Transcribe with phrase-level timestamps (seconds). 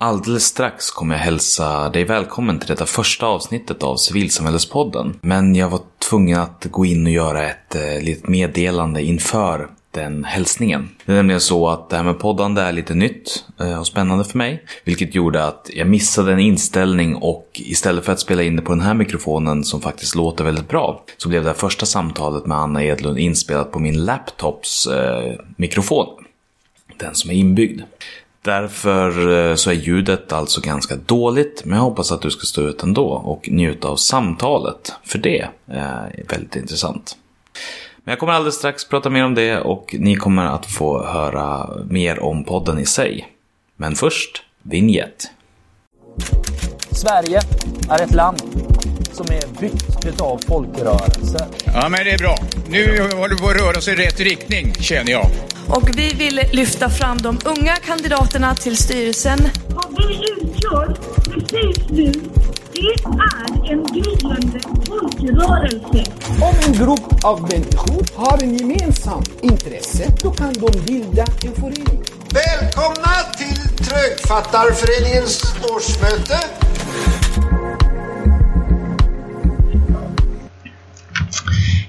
[0.00, 5.18] Alldeles strax kommer jag hälsa dig välkommen till detta första avsnittet av Civilsamhällespodden.
[5.20, 10.24] Men jag var tvungen att gå in och göra ett eh, litet meddelande inför den
[10.24, 10.88] hälsningen.
[11.04, 14.24] Det är nämligen så att det här med poddande är lite nytt eh, och spännande
[14.24, 14.64] för mig.
[14.84, 18.72] Vilket gjorde att jag missade en inställning och istället för att spela in det på
[18.72, 22.58] den här mikrofonen som faktiskt låter väldigt bra så blev det här första samtalet med
[22.58, 26.24] Anna Edlund inspelat på min laptops eh, mikrofon.
[26.96, 27.82] Den som är inbyggd.
[28.48, 32.62] Därför eh, så är ljudet alltså ganska dåligt, men jag hoppas att du ska stå
[32.62, 37.16] ut ändå och njuta av samtalet, för det är väldigt intressant.
[37.96, 41.70] Men jag kommer alldeles strax prata mer om det och ni kommer att få höra
[41.90, 43.28] mer om podden i sig.
[43.76, 45.30] Men först, vignett.
[46.90, 47.40] Sverige
[47.90, 48.42] är ett land
[49.12, 51.46] som är byggt av folkrörelser.
[51.64, 52.36] Ja, men det är bra.
[52.70, 55.26] Nu håller vi på att röra oss i rätt riktning, känner jag.
[55.68, 59.38] Och vi vill lyfta fram de unga kandidaterna till styrelsen.
[59.68, 62.12] Vad vi utgör precis nu,
[62.72, 66.12] det är en gryende folkrörelse.
[66.42, 72.02] Om en grupp av människor har en gemensam intresse, då kan de bilda en förening.
[72.34, 76.38] Välkomna till Trögfattarföreningens årsmöte.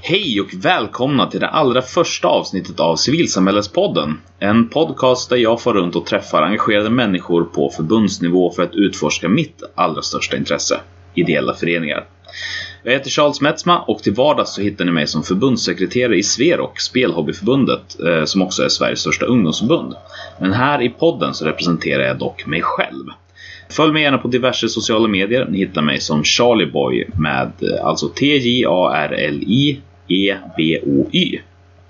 [0.10, 4.22] Hej och välkomna till det allra första avsnittet av Civilsamhällespodden.
[4.40, 9.30] En podcast där jag får runt och träffar engagerade människor på förbundsnivå för att utforska
[9.30, 10.80] mitt allra största intresse,
[11.14, 12.06] ideella föreningar.
[12.84, 16.80] Jag heter Charles Metzma och till vardags så hittar ni mig som förbundssekreterare i Sverok,
[16.80, 19.94] Spelhobbyförbundet, eh, som också är Sveriges största ungdomsförbund.
[20.40, 23.06] Men här i podden så representerar jag dock mig själv.
[23.70, 25.48] Följ mig gärna på diverse sociala medier.
[25.50, 31.40] Ni hittar mig som Charlieboy med eh, alltså T-J-A-R-L-I E-B-O-Y.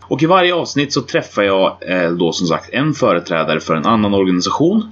[0.01, 3.85] Och i varje avsnitt så träffar jag eh, då som sagt en företrädare för en
[3.85, 4.91] annan organisation.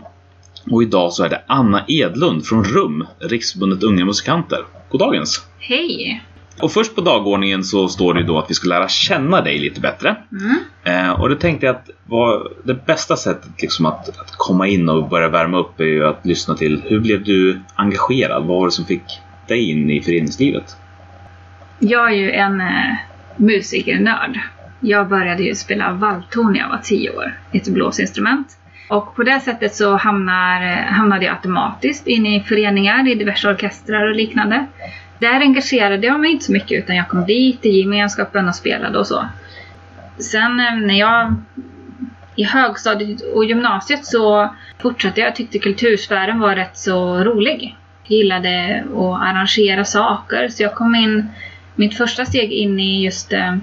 [0.72, 4.60] Och idag så är det Anna Edlund från RUM, Riksförbundet Unga Musikanter.
[4.90, 5.48] Goddagens!
[5.60, 6.24] Hej!
[6.62, 9.82] Och först på dagordningen så står det då att vi ska lära känna dig lite
[9.82, 10.16] bättre.
[10.32, 10.58] Mm.
[10.84, 14.90] Eh, och det tänkte jag att var det bästa sättet liksom att, att komma in
[14.90, 18.46] och börja värma upp är ju att lyssna till hur blev du engagerad?
[18.46, 19.04] Vad var det som fick
[19.48, 20.76] dig in i föreningslivet?
[21.80, 22.96] Jag är ju en eh,
[23.38, 24.40] musikernörd.
[24.80, 28.58] Jag började ju spela valthorn när jag var tio år, ett blåsinstrument.
[28.90, 33.50] Och på det sättet så hamnar, eh, hamnade jag automatiskt in i föreningar, i diverse
[33.50, 34.66] orkestrar och liknande.
[35.20, 39.00] Där engagerade jag mig inte så mycket utan jag kom dit i gemenskapen och spelade
[39.00, 39.26] och så.
[40.18, 41.36] Sen eh, när jag
[42.36, 45.28] i högstadiet och gymnasiet så fortsatte jag.
[45.28, 47.76] Jag tyckte kultursfären var rätt så rolig.
[48.04, 51.30] Jag gillade att arrangera saker så jag kom in
[51.78, 53.58] mitt första steg in i just eh,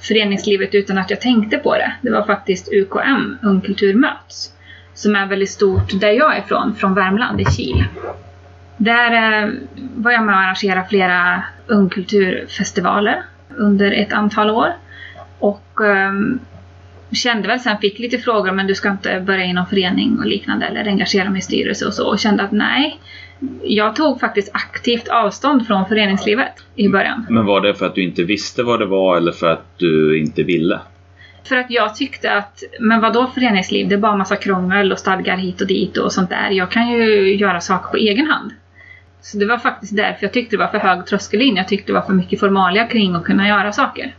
[0.00, 1.92] föreningslivet utan att jag tänkte på det.
[2.02, 4.52] Det var faktiskt UKM, Ung Kultur Möts,
[4.94, 7.84] som är väldigt stort där jag är ifrån, från Värmland, i Kil.
[8.76, 9.50] Där eh,
[9.96, 14.72] var jag med och arrangerade flera ungkulturfestivaler under ett antal år.
[15.38, 16.12] Och eh,
[17.12, 20.26] kände väl sen, fick lite frågor men du ska inte börja i någon förening och
[20.26, 23.00] liknande eller engagera mig i styrelse och så och kände att nej.
[23.62, 27.26] Jag tog faktiskt aktivt avstånd från föreningslivet i början.
[27.30, 30.18] Men var det för att du inte visste vad det var eller för att du
[30.20, 30.80] inte ville?
[31.44, 33.88] För att jag tyckte att, men vad då föreningsliv?
[33.88, 36.50] Det är bara massa krångel och stadgar hit och dit och sånt där.
[36.50, 38.50] Jag kan ju göra saker på egen hand.
[39.20, 41.56] Så det var faktiskt därför jag tyckte det var för hög tröskel in.
[41.56, 44.14] Jag tyckte det var för mycket formalia kring att kunna göra saker.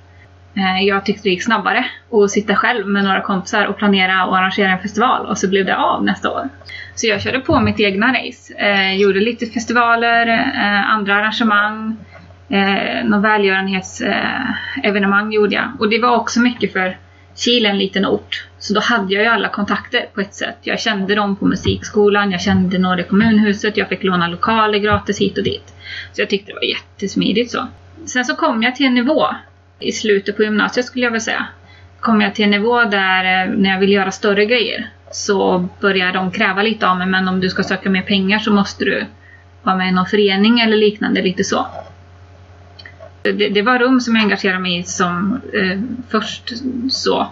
[0.55, 4.37] Eh, Jag tyckte det gick snabbare att sitta själv med några kompisar och planera och
[4.37, 6.49] arrangera en festival och så blev det av nästa år.
[6.97, 8.53] Så jag körde på mitt egna race.
[8.53, 11.97] Eh, gjorde lite festivaler, eh, andra arrangemang,
[12.49, 15.71] eh, något välgörenhetsevenemang gjorde jag.
[15.79, 16.97] Och det var också mycket för
[17.35, 18.47] Kil är en liten ort.
[18.59, 20.57] Så då hade jag ju alla kontakter på ett sätt.
[20.61, 25.21] Jag kände dem på musikskolan, jag kände några i kommunhuset, jag fick låna lokaler gratis
[25.21, 25.73] hit och dit.
[26.13, 27.67] Så jag tyckte det var jättesmidigt så.
[28.05, 29.27] Sen så kom jag till en nivå
[29.79, 31.47] i slutet på gymnasiet skulle jag väl säga.
[31.99, 36.13] Kom jag till en nivå där eh, när jag ville göra större grejer så börjar
[36.13, 39.05] de kräva lite av mig men om du ska söka mer pengar så måste du
[39.63, 41.67] vara med i någon förening eller liknande, lite så.
[43.21, 46.53] Det, det var rum som jag engagerade mig i som eh, först
[46.89, 47.27] så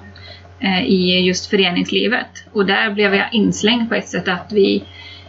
[0.59, 2.27] eh, i just föreningslivet.
[2.51, 4.83] Och där blev jag inslängd på ett sätt att vi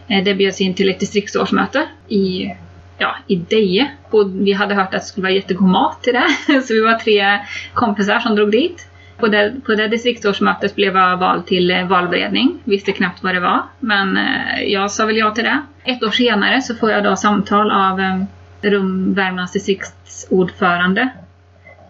[0.07, 2.53] eh, det bjöds in till ett distriktsårsmöte i,
[2.97, 3.91] ja, i Deje.
[4.09, 6.61] Och vi hade hört att det skulle vara jättegod mat till det.
[6.61, 7.39] Så vi var tre
[7.73, 8.87] kompisar som drog dit.
[9.17, 12.59] På det, på det distriktsårsmötet blev jag vald till eh, valberedning.
[12.63, 13.61] Visste knappt vad det var.
[13.79, 15.61] Men eh, jag sa väl ja till det.
[15.83, 18.23] Ett år senare så får jag då samtal av eh,
[18.61, 21.09] Rum Värmlands distriktsordförande.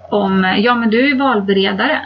[0.09, 2.01] Om, ja men du är valberedare.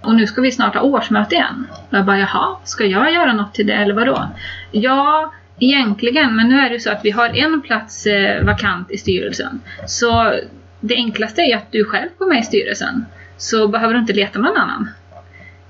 [0.00, 1.66] Och nu ska vi snart ha årsmöte igen.
[1.90, 4.28] Och jag bara, jaha, ska jag göra något till det eller vadå?
[4.70, 6.36] Ja, egentligen.
[6.36, 8.06] Men nu är det ju så att vi har en plats
[8.42, 9.60] vakant i styrelsen.
[9.86, 10.34] Så
[10.80, 13.04] det enklaste är ju att du själv går med i styrelsen.
[13.40, 14.88] Så behöver du inte leta någon annan.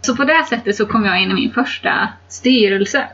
[0.00, 3.04] Så på det sättet så kom jag in i min första styrelse.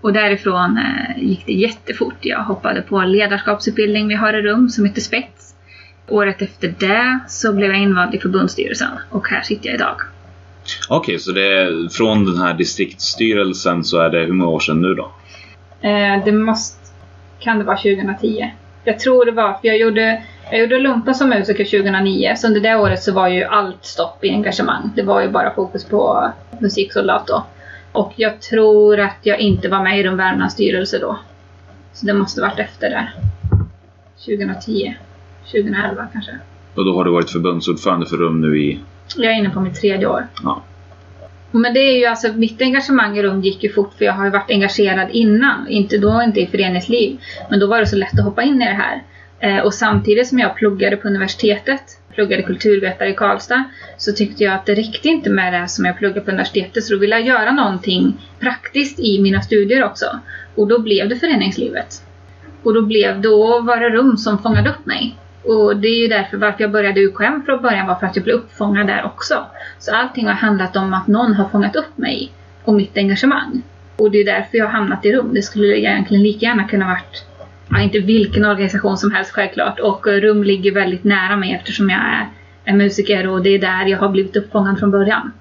[0.00, 2.14] Och därifrån eh, gick det jättefort.
[2.20, 5.54] Jag hoppade på ledarskapsutbildning vi har i rum som heter Spets.
[6.08, 9.96] Året efter det så blev jag invald i förbundsstyrelsen och här sitter jag idag.
[10.88, 14.80] Okej, så det är från den här distriktsstyrelsen så är det hur många år sedan
[14.80, 15.12] nu då?
[15.88, 16.78] Eh, det måste...
[17.40, 18.50] Kan det vara 2010?
[18.84, 20.22] Jag tror det var, för jag gjorde,
[20.54, 24.24] jag gjorde lumpa som musiker 2009, så under det året så var ju allt stopp
[24.24, 24.92] i engagemang.
[24.96, 27.46] Det var ju bara fokus på musiksoldat då.
[27.92, 31.18] Och jag tror att jag inte var med i de Värmlands styrelse då.
[31.92, 33.14] Så det måste varit efter där.
[34.26, 34.94] 2010.
[35.44, 36.32] 2011 kanske.
[36.74, 38.80] Och då har du varit förbundsordförande för RUM nu i...
[39.16, 40.26] Jag är inne på mitt tredje år.
[40.42, 40.62] Ja.
[41.50, 44.24] Men det är ju alltså, mitt engagemang i rum gick ju fort för jag har
[44.24, 45.68] ju varit engagerad innan.
[45.68, 47.18] Inte då inte i föreningsliv.
[47.50, 49.02] Men då var det så lätt att hoppa in i det här.
[49.40, 51.82] Eh, och samtidigt som jag pluggade på universitetet,
[52.14, 53.64] pluggade kulturvetare i Karlstad,
[53.98, 56.84] så tyckte jag att det räckte inte med det som jag pluggade på universitetet.
[56.84, 60.06] Så då ville jag göra någonting praktiskt i mina studier också.
[60.54, 62.02] Och då blev det föreningslivet.
[62.62, 65.16] Och då blev då var det rum som fångade upp mig.
[65.44, 68.24] Och det är ju därför varför jag började UKM från början var för att jag
[68.24, 69.46] blev uppfångad där också.
[69.78, 72.32] Så allting har handlat om att någon har fångat upp mig
[72.64, 73.62] och mitt engagemang.
[73.96, 75.30] Och det är därför jag har hamnat i rum.
[75.34, 77.24] Det skulle egentligen lika gärna kunna varit,
[77.70, 79.80] ja, inte vilken organisation som helst självklart.
[79.80, 82.28] Och eh, rum ligger väldigt nära mig eftersom jag är,
[82.64, 85.32] är musiker och det är där jag har blivit uppfångad från början.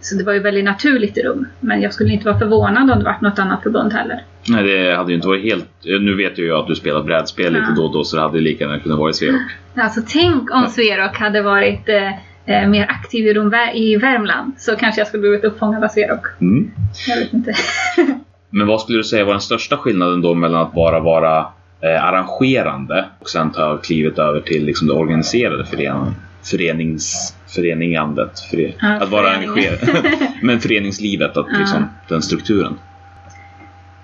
[0.00, 1.46] Så det var ju väldigt naturligt i rum.
[1.60, 4.22] Men jag skulle inte vara förvånad om det varit något annat förbund heller.
[4.48, 5.68] Nej, det hade ju inte varit helt...
[5.84, 7.74] Nu vet jag ju att du spelar brädspel lite Ja.
[7.76, 9.40] då och då så det hade lika gärna kunnat vara i Sverok.
[9.74, 12.10] Alltså tänk om Sverok hade varit eh,
[12.46, 14.52] eh, mer aktiv i, rum, i Värmland.
[14.58, 16.26] Så kanske jag skulle blivit uppfångad av Sverok.
[16.40, 16.70] Mm.
[17.08, 17.52] Jag vet inte.
[18.56, 21.38] Men vad skulle du säga var den största skillnaden då mellan att bara vara
[21.80, 26.14] eh, arrangerande och sen ta klivet över till liksom det organiserade förening,
[26.50, 28.40] förenings, föreningandet?
[28.50, 29.50] Före, Ja, att vara föreningen.
[29.50, 30.06] engagerad.
[30.42, 31.58] Men föreningslivet, att Ja.
[31.58, 32.78] liksom, den strukturen.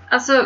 [0.09, 0.45] Alltså,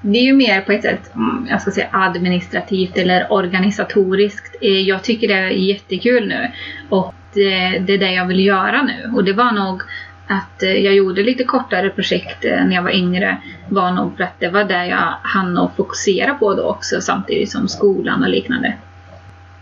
[0.00, 4.56] det är ju mer på ett sätt, mm, jag ska säga administrativt eller organisatoriskt.
[4.60, 6.48] Eh, Jag tycker det är jättekul nu.
[6.88, 9.12] Och det, det är det jag vill göra nu.
[9.16, 9.82] Och det var nog
[10.28, 13.36] att eh, jag gjorde lite kortare projekt eh, när jag var yngre.
[13.68, 17.50] Var nog för att det var det jag hann att fokusera på då också samtidigt
[17.50, 18.74] som skolan och liknande.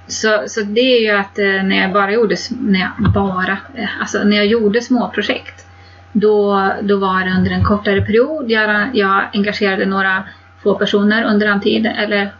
[0.07, 3.59] Så, så det är ju att eh, när jag bara gjorde, när jag bara,
[4.01, 5.67] alltså när jag gjorde små projekt
[6.13, 8.51] då, då var det under en kortare period.
[8.51, 10.25] Jag, jag engagerade några
[10.63, 12.33] få personer under den tiden eller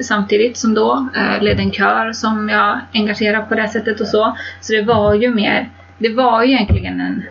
[0.00, 1.08] samtidigt som då.
[1.16, 4.36] Eh, ledde en kör som jag engagerade på det sättet och så.
[4.60, 5.68] Så det var ju mer,
[5.98, 7.22] det var ju egentligen en,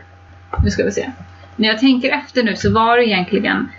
[0.64, 1.12] nu ska vi se.
[1.56, 3.70] När jag tänker efter nu så var det egentligen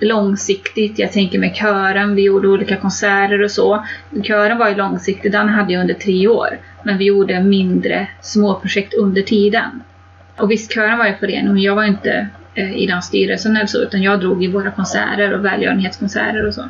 [0.00, 0.98] långsiktigt.
[0.98, 3.84] Jag tänker med kören, vi gjorde olika konserter och så.
[4.22, 6.48] Kören var ju långsiktig, den hade jag under tre år.
[6.84, 9.82] Men vi gjorde mindre småprojekt under tiden.
[10.36, 13.66] Och visst, kören var ju förening, men jag var inte eh, i den styrelsen eller
[13.66, 16.62] så, utan jag drog i våra konserter och välgörenhetskonserter och så.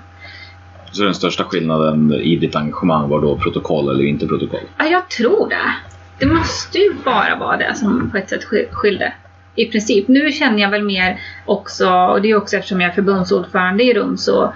[0.92, 4.60] Så den största skillnaden i ditt engagemang var då protokoll eller inte protokoll?
[4.78, 5.74] Ja, jag tror det.
[6.18, 9.12] Det måste ju bara vara det som på ett sätt sk- skilde.
[9.56, 10.08] I princip.
[10.08, 13.94] Nu känner jag väl mer också, och det är också eftersom jag är förbundsordförande i
[13.94, 14.52] RUM, så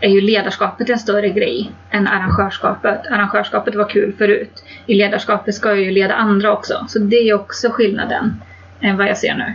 [0.00, 3.06] är ju ledarskapet en större grej än arrangörskapet.
[3.06, 4.64] Arrangörskapet var kul förut.
[4.86, 6.84] I ledarskapet ska jag ju leda andra också.
[6.88, 8.42] Så det är också skillnaden
[8.80, 9.54] än vad jag ser nu.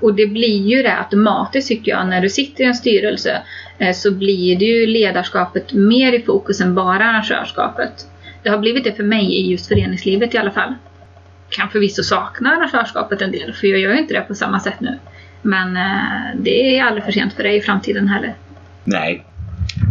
[0.00, 2.08] Och det blir ju det automatiskt tycker jag.
[2.08, 3.42] När du sitter i en styrelse
[3.78, 8.06] eh, så blir det ju ledarskapet mer i fokus än bara arrangörskapet.
[8.42, 10.74] Det har blivit det för mig i just föreningslivet i alla fall.
[11.50, 14.80] Kan förvisso sakna arrangörskapet en del, för jag gör ju inte det på samma sätt
[14.80, 14.98] nu.
[15.42, 18.34] Men eh, det är aldrig för sent för det i framtiden heller.
[18.84, 19.24] Nej.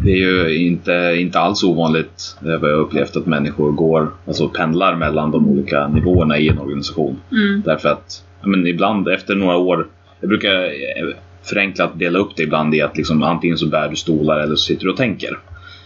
[0.04, 4.50] Det är ju inte, inte alls ovanligt, det har jag upplevt, att människor går, alltså
[4.50, 7.22] pendlar mellan de olika nivåerna i en organisation.
[7.32, 7.62] Mm.
[7.66, 9.88] Därför att, men ibland efter några år,
[10.20, 13.89] jag brukar eh, förenkla att dela upp det ibland i att liksom, antingen så bär
[13.89, 15.39] du stolar eller så sitter du och tänker.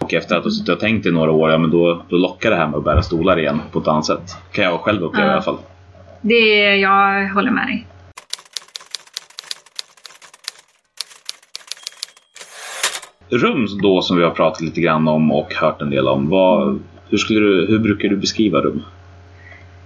[0.04, 2.50] Och efter att du suttit och tänkt i några år, ja men då, då lockar
[2.50, 4.36] det här med att bära stolar igen på ett annat sätt.
[4.52, 5.32] Kan jag själv uppleva Ja.
[5.32, 5.58] i alla fall.
[6.22, 7.88] Det, jag håller med dig.
[13.30, 16.30] Rum då som vi har pratat lite grann om och hört en del om.
[16.30, 16.80] Vad,
[17.10, 18.82] hur, skulle du, hur brukar du beskriva rum?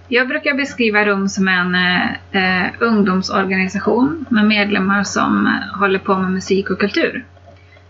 [0.08, 6.18] Jag brukar beskriva RUM som en eh, eh, ungdomsorganisation med medlemmar som eh, håller på
[6.18, 7.24] med musik och kultur.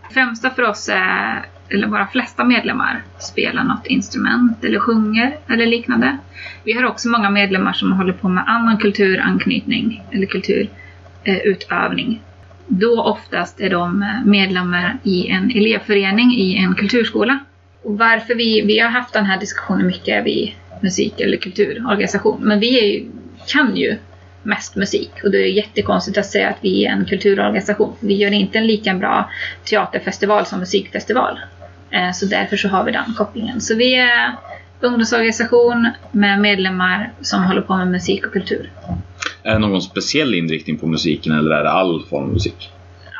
[0.07, 5.65] Det främsta för oss är, eller våra flesta medlemmar, spelar något instrument eller sjunger eller
[5.65, 6.17] liknande.
[6.63, 12.11] Vi har också många medlemmar som håller på med annan kulturanknytning eller kulturutövning.
[12.13, 12.19] Eh,
[12.67, 17.39] då oftast är de eh, medlemmar i en elevförening i en kulturskola.
[17.83, 22.41] Och varför vi, vi har haft den här diskussionen mycket är vi musik eller kulturorganisation.
[22.41, 23.05] Men vi är ju,
[23.47, 23.97] kan ju
[24.43, 27.95] mest musik och det är jättekonstigt att säga att vi är en kulturorganisation.
[27.99, 29.29] Vi gör inte en lika bra
[29.63, 31.39] teaterfestival som musikfestival.
[31.91, 33.61] Eh, Så därför så har vi den kopplingen.
[33.61, 34.35] Så vi är
[34.81, 38.71] ungdomsorganisation med medlemmar som håller på med musik och kultur.
[39.43, 42.71] Är det någon speciell inriktning på musiken eller är det all form av musik?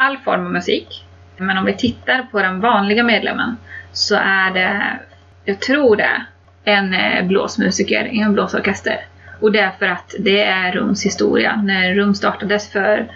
[0.01, 1.05] all form av musik.
[1.37, 3.57] Men om vi tittar på den vanliga medlemmen
[3.91, 4.99] så är det,
[5.45, 6.25] jag tror det,
[6.63, 9.05] en eh, blåsmusiker i en blåsorkester.
[9.39, 11.61] Och det är för att det är Rums historia.
[11.63, 13.07] När Rum startades för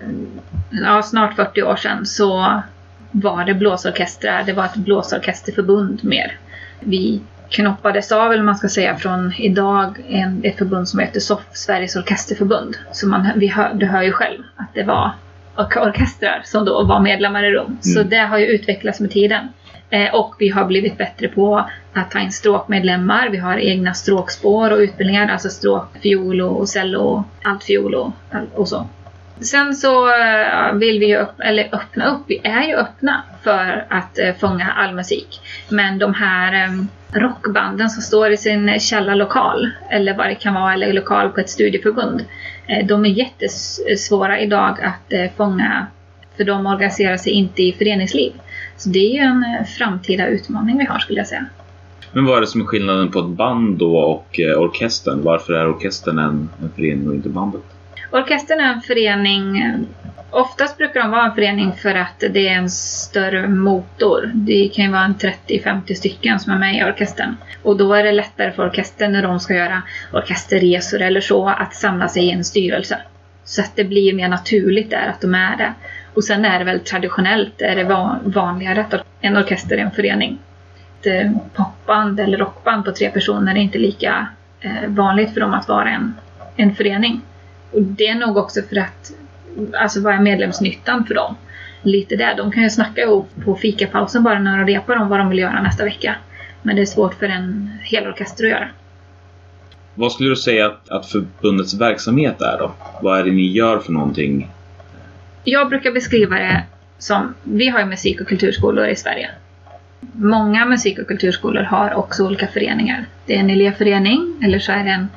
[0.00, 0.26] mm,
[0.70, 2.62] ja, snart 40 år sedan så
[3.10, 6.36] var det blåsorkestrar, det var ett blåsorkesterförbund mer.
[6.80, 11.40] Vi knoppades av, eller man ska säga, från idag en, ett förbund som heter SOF,
[11.52, 12.76] Sveriges Orkesterförbund.
[12.92, 15.10] Så man, vi hör, du hör ju själv att det var
[15.56, 17.78] ork- orkestrar som då var medlemmar i Rum.
[17.80, 19.48] Så det har ju utvecklats med tiden.
[19.90, 23.28] Eh, och vi har blivit bättre på att ta in stråkmedlemmar.
[23.28, 28.12] Vi har egna stråkspår och utbildningar, alltså stråk, fiol och cello, altfiol och,
[28.54, 28.86] och så.
[29.40, 33.86] Sen så eh, vill vi ju upp, eller öppna upp, vi är ju öppna för
[33.88, 35.40] att eh, fånga all musik.
[35.68, 36.84] Men de här eh,
[37.20, 41.50] rockbanden som står i sin källarlokal, eller vad det kan vara, eller lokal på ett
[41.50, 42.24] studieförbund.
[42.84, 45.86] De är jättesvåra idag att fånga,
[46.36, 48.32] för de organiserar sig inte i föreningsliv.
[48.76, 49.44] Så det är ju en
[49.78, 51.46] framtida utmaning vi har skulle jag säga.
[52.12, 55.22] Men vad är det som är skillnaden på ett band då och orkestern?
[55.22, 57.77] Varför är orkestern en, en förening och inte bandet?
[58.10, 59.64] Orkestern är en förening,
[60.30, 64.30] oftast brukar de vara en förening för att det är en större motor.
[64.34, 67.36] Det kan ju vara en 30-50 stycken som är med i orkestern.
[67.62, 71.74] Och då är det lättare för orkestern när de ska göra orkesterresor eller så att
[71.74, 72.98] samla sig i en styrelse.
[73.44, 75.72] Så att det blir mer naturligt där att de är det.
[76.14, 77.84] Och sen är det väl traditionellt är det
[78.24, 80.38] vanligare att en orkester är en förening.
[81.00, 84.26] Ett eh, popband eller rockband på tre personer är inte lika
[84.60, 86.14] eh, vanligt för dem att vara en,
[86.56, 87.20] en förening.
[87.72, 89.12] Och det är nog också för att,
[89.80, 91.36] alltså vad är medlemsnyttan för dem?
[91.82, 92.36] Lite där.
[92.36, 95.38] De kan ju snacka ihop på fikapausen bara när de repar om vad de vill
[95.38, 96.16] göra nästa vecka.
[96.62, 98.68] Men det är svårt för en hel orkester att göra.
[99.94, 102.72] Vad skulle du säga att, att förbundets verksamhet är då?
[103.02, 104.50] Vad är det ni gör för någonting?
[105.44, 106.62] Jag brukar beskriva det
[106.98, 109.30] som, vi har ju musik och kulturskolor i Sverige.
[110.12, 113.04] Många musik och kulturskolor har också olika föreningar.
[113.26, 115.08] Det är en elevförening eller så är det en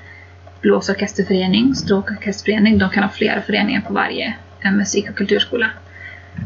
[0.61, 2.77] blåsorkesterförening, stråkorkesterförening.
[2.77, 5.69] De kan ha flera föreningar på varje eh, musik och kulturskola.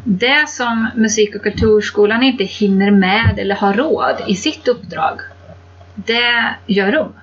[0.04, 5.20] Det som musik och kulturskolan inte hinner med eller har råd i sitt uppdrag,
[5.96, 7.14] det gör Rum.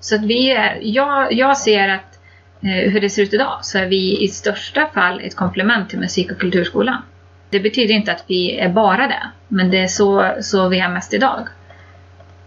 [0.00, 2.18] Så att vi är, jag, jag ser att
[2.62, 5.98] eh, hur det ser ut idag så är vi i största fall ett komplement till
[5.98, 7.02] musik och kulturskolan.
[7.50, 10.88] Det betyder inte att vi är bara det, men det är så, så vi är
[10.88, 11.48] mest idag.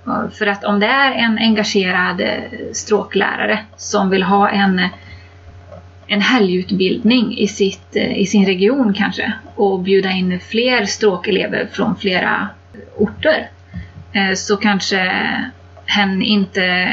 [0.08, 2.38] Eh, för att om det är en engagerad eh,
[2.74, 4.90] stråklärare som vill ha en, eh,
[6.08, 12.50] en helgutbildning i, sitt, i sin region kanske och bjuda in fler stråkelever från flera
[12.98, 13.50] orter
[14.36, 15.12] så kanske
[15.86, 16.88] hen inte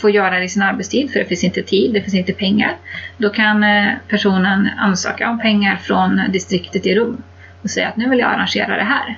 [0.00, 2.76] får göra det i sin arbetstid för det finns inte tid, det finns inte pengar.
[3.16, 3.64] Då kan
[4.08, 7.22] personen ansöka om pengar från distriktet i Rum
[7.62, 9.16] och säga att nu vill jag arrangera det här.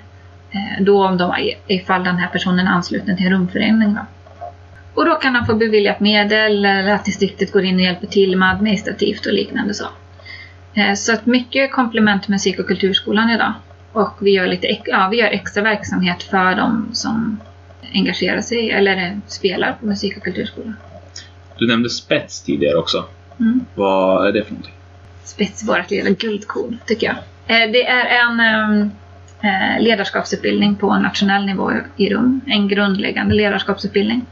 [0.50, 3.94] Eh, Då om de, ifall den här personen är ansluten till en rumförening.
[3.94, 4.00] Då.
[4.94, 8.36] Och då kan han få beviljat medel eller att distriktet går in och hjälper till
[8.36, 9.84] med administrativt och liknande så.
[10.74, 13.52] Eh, Så att mycket komplement musik och kulturskolan idag.
[13.92, 17.40] Och vi gör, lite, ja, vi gör extra verksamhet för de som
[17.94, 20.76] engagerar sig eller spelar på musik och kulturskolan.
[21.58, 23.04] Du nämnde spets tidigare också.
[23.40, 23.60] Mm.
[23.74, 24.74] Vad är det för någonting?
[25.24, 27.16] spets i vårt lilla guldkorn, tycker jag.
[27.62, 28.86] Eh, Det är en ehm, eh,
[29.42, 32.40] Eh, ledarskapsutbildning på nationell nivå i Rum.
[32.46, 34.26] En grundläggande ledarskapsutbildning.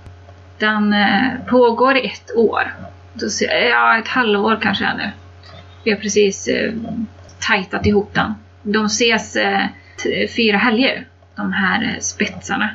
[0.58, 2.74] Den eh, pågår i ett år.
[3.70, 5.10] Ja, ett halvår kanske är nu.
[5.84, 6.72] Vi har precis eh,
[7.38, 8.34] tajtat ihop den.
[8.62, 9.36] De ses
[10.36, 11.04] fyra helger,
[11.36, 12.70] de här spetsarna.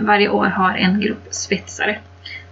[0.00, 1.98] Varje år har en grupp spetsare,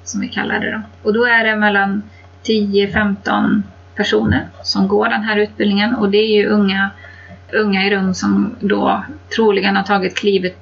[0.05, 0.81] som vi kallar det då.
[1.03, 2.03] Och då är det mellan
[2.45, 3.63] 10-15
[3.95, 6.91] personer som går den här utbildningen och det är ju unga,
[7.53, 9.05] unga i rum som då
[9.37, 10.57] troligen har tagit klivet,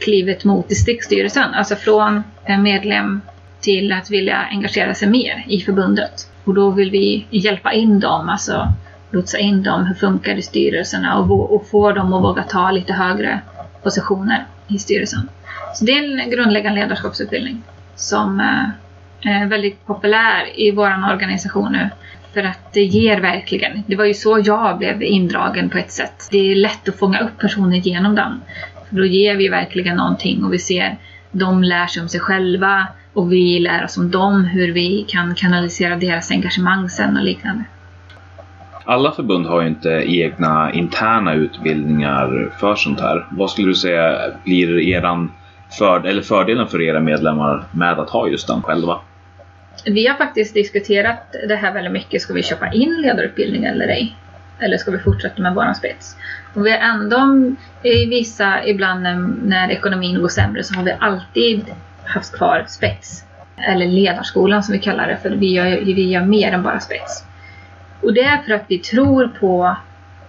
[0.00, 3.20] klivet mot distriktsstyrelsen, alltså från en medlem
[3.60, 6.30] till att vilja engagera sig mer i förbundet.
[6.44, 8.68] Och då vill vi hjälpa in dem, alltså
[9.10, 12.70] lotsa in dem, hur funkar det i styrelserna och, och få dem att våga ta
[12.70, 13.40] lite högre
[13.82, 15.28] positioner i styrelsen.
[15.74, 17.62] Så det är en grundläggande ledarskapsutbildning
[17.96, 21.90] som eh, är väldigt populär i vår organisation nu.
[22.34, 23.82] För att det ger verkligen.
[23.86, 26.28] Det var ju så jag blev indragen på ett sätt.
[26.30, 28.40] Det är lätt att fånga upp personer genom den.
[28.88, 30.96] För då ger vi verkligen någonting och vi ser
[31.32, 35.34] de lär sig om sig själva och vi lär oss om dem, hur vi kan
[35.34, 37.64] kanalisera deras engagemang sen och liknande.
[38.84, 43.26] Alla förbund har ju inte egna interna utbildningar för sånt här.
[43.30, 45.32] Vad skulle du säga blir eran
[45.78, 49.00] för, eller fördelen för era medlemmar med att ha just den själva?
[49.84, 52.22] Vi har faktiskt diskuterat det här väldigt mycket.
[52.22, 54.16] Ska vi köpa in ledarutbildning eller ej?
[54.58, 56.16] Eller ska vi fortsätta med våran spets?
[56.54, 59.02] Och vi har ändå i vissa, ibland
[59.42, 61.64] när, ekonomin går sämre så har vi alltid
[62.04, 63.24] haft kvar spets.
[63.56, 67.24] Eller ledarskolan som vi kallar det för vi gör, vi gör mer än bara spets.
[68.02, 69.76] Och det är för att vi tror på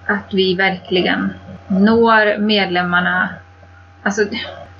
[0.05, 1.33] att vi verkligen
[1.67, 3.29] når medlemmarna.
[4.03, 4.21] Alltså,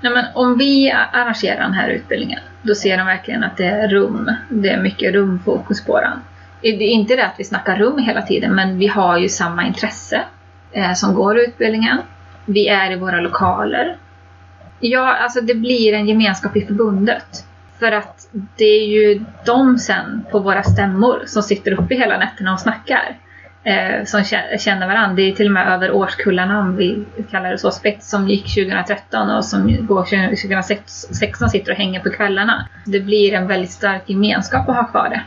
[0.02, 3.88] nej men om vi arrangerar den här utbildningen då ser de verkligen att det är
[3.88, 4.32] rum.
[4.50, 6.20] Det är mycket rumfokus på den.
[6.62, 9.68] Det är inte det att vi snackar rum hela tiden men vi har ju samma
[9.68, 10.22] intresse
[10.72, 11.98] eh, som går utbildningen.
[12.46, 13.98] Vi är i våra lokaler.
[14.80, 17.46] Ja, alltså det blir en gemenskap i förbundet.
[17.80, 22.54] För att det är ju de sen på våra stämmor som sitter uppe hela nätterna
[22.54, 23.18] och snackar.
[23.64, 24.24] Eh, som
[24.60, 25.16] känner varandra.
[25.16, 27.72] Det är till och med över årskullarna om vi kallar det så.
[27.72, 32.68] Spets som gick 2013 och som går 2016 sitter och hänger på kvällarna.
[32.86, 35.24] Det blir en väldigt stark gemenskap att ha kvar det.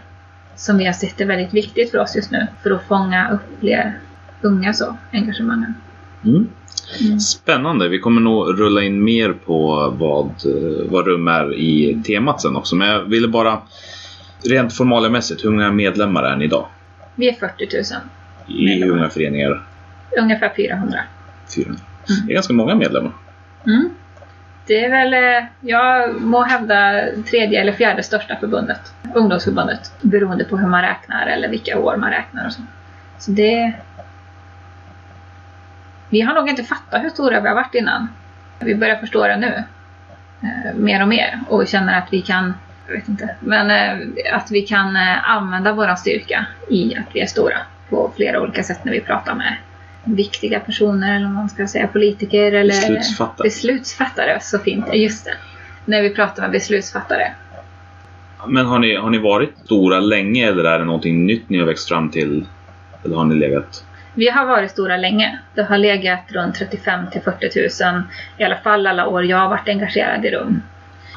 [0.56, 2.46] Som vi har sett är väldigt viktigt för oss just nu.
[2.62, 3.98] För att fånga upp fler
[4.42, 5.74] unga så, engagemangen.
[6.24, 6.48] Mm.
[7.00, 7.20] Mm.
[7.20, 7.88] Spännande.
[7.88, 12.56] Vi kommer nog rulla in mer på vad, eh, vad rum är i temat sen
[12.56, 12.76] också.
[12.76, 13.58] Men jag ville bara
[14.44, 16.66] rent formaliamässigt, hur många medlemmar är ni idag?
[17.14, 18.02] Vi är 40 000.
[18.46, 19.62] I hur många föreningar?
[20.18, 20.98] Ungefär 400.
[21.54, 21.80] 400.
[22.08, 22.26] Mm.
[22.26, 23.12] Det är ganska många medlemmar.
[23.66, 23.90] Mm.
[24.66, 28.94] Det är väl, eh, jag må hävda tredje eller fjärde största förbundet.
[29.14, 29.92] Ungdomsförbundet.
[30.00, 32.62] Beroende på hur man räknar eller vilka år man räknar och så.
[33.18, 33.72] Så det...
[36.10, 38.08] Vi har nog inte fattat hur stora vi har varit innan.
[38.60, 39.62] Vi börjar förstå det nu.
[40.42, 41.40] Eh, mer och mer.
[41.48, 42.54] Och känner att vi kan,
[42.86, 47.26] jag vet inte, men eh, att vi kan använda vår styrka i att vi är
[47.26, 47.58] stora
[47.90, 49.56] på flera olika sätt när vi pratar med
[50.04, 53.46] viktiga personer eller vad man ska säga, politiker eller beslutsfattare.
[53.46, 54.38] beslutsfattare.
[54.40, 55.34] Så fint, just det.
[55.84, 57.32] När vi pratar med beslutsfattare.
[58.46, 61.66] Men har ni, har ni varit stora länge eller är det någonting nytt ni har
[61.66, 62.46] växt fram till?
[63.04, 63.84] Eller har ni legat?
[64.14, 65.38] Vi har varit stora länge.
[65.54, 68.02] Det har legat runt 35 till 40 000
[68.38, 70.62] i alla fall alla år jag har varit engagerad i rum.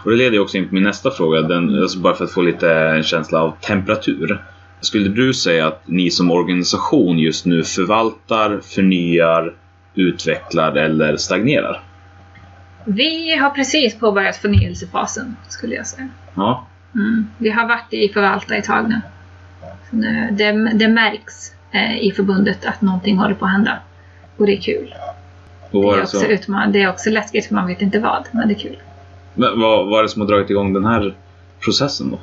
[0.05, 2.41] Och det leder också in på min nästa fråga, den, alltså bara för att få
[2.41, 4.41] lite en känsla av temperatur.
[4.81, 9.53] Skulle du säga att ni som organisation just nu förvaltar, förnyar,
[9.95, 11.83] utvecklar eller stagnerar?
[12.85, 16.09] Vi har precis påbörjat förnyelsefasen skulle jag säga.
[16.35, 16.65] Ja.
[16.95, 17.27] Mm.
[17.37, 19.01] Vi har varit i förvalta ett tag nu.
[19.89, 23.79] nu det, det märks eh, i förbundet att någonting håller på att hända.
[24.37, 24.95] Och det är kul.
[25.71, 28.53] Det är, också utman- det är också läskigt för man vet inte vad, men det
[28.53, 28.77] är kul.
[29.33, 31.15] Men vad, vad är det som har dragit igång den här
[31.59, 32.19] processen då?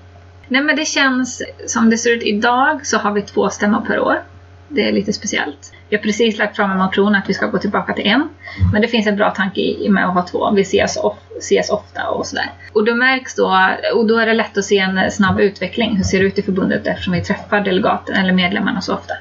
[0.49, 4.01] Nej men det känns, som det ser ut idag så har vi två stämmor per
[4.01, 4.23] år.
[4.69, 5.73] Det är lite speciellt.
[5.89, 8.29] Vi har precis lagt fram en motion att vi ska gå tillbaka till en.
[8.73, 10.51] Men det finns en bra tanke med att ha två.
[10.51, 12.51] Vi ses, of, ses ofta och sådär.
[12.73, 15.97] Och då märks då, och då är det lätt att se en snabb utveckling.
[15.97, 19.15] Hur ser det ut i förbundet eftersom vi träffar delegaten eller medlemmarna så ofta.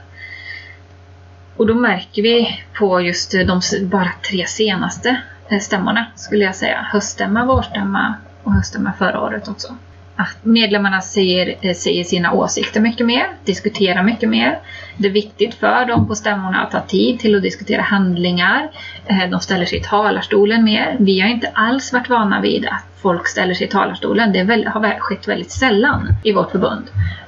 [1.57, 6.87] Och då märker vi på just de bara tre senaste eh, stämmorna skulle jag säga.
[6.91, 9.75] Höststämma, vårstämma och höststämma förra året också
[10.15, 14.59] att medlemmarna säger, eh, säger sina åsikter mycket mer, diskuterar mycket mer.
[14.97, 18.69] Det är viktigt för dem på stämmorna att ta tid till att diskutera handlingar.
[19.05, 20.95] Eh, de ställer sig i talarstolen mer.
[20.99, 24.33] Vi har inte alls varit vana vid att folk ställer sig i talarstolen.
[24.33, 26.83] Det väl, har skett väldigt sällan i vårt förbund.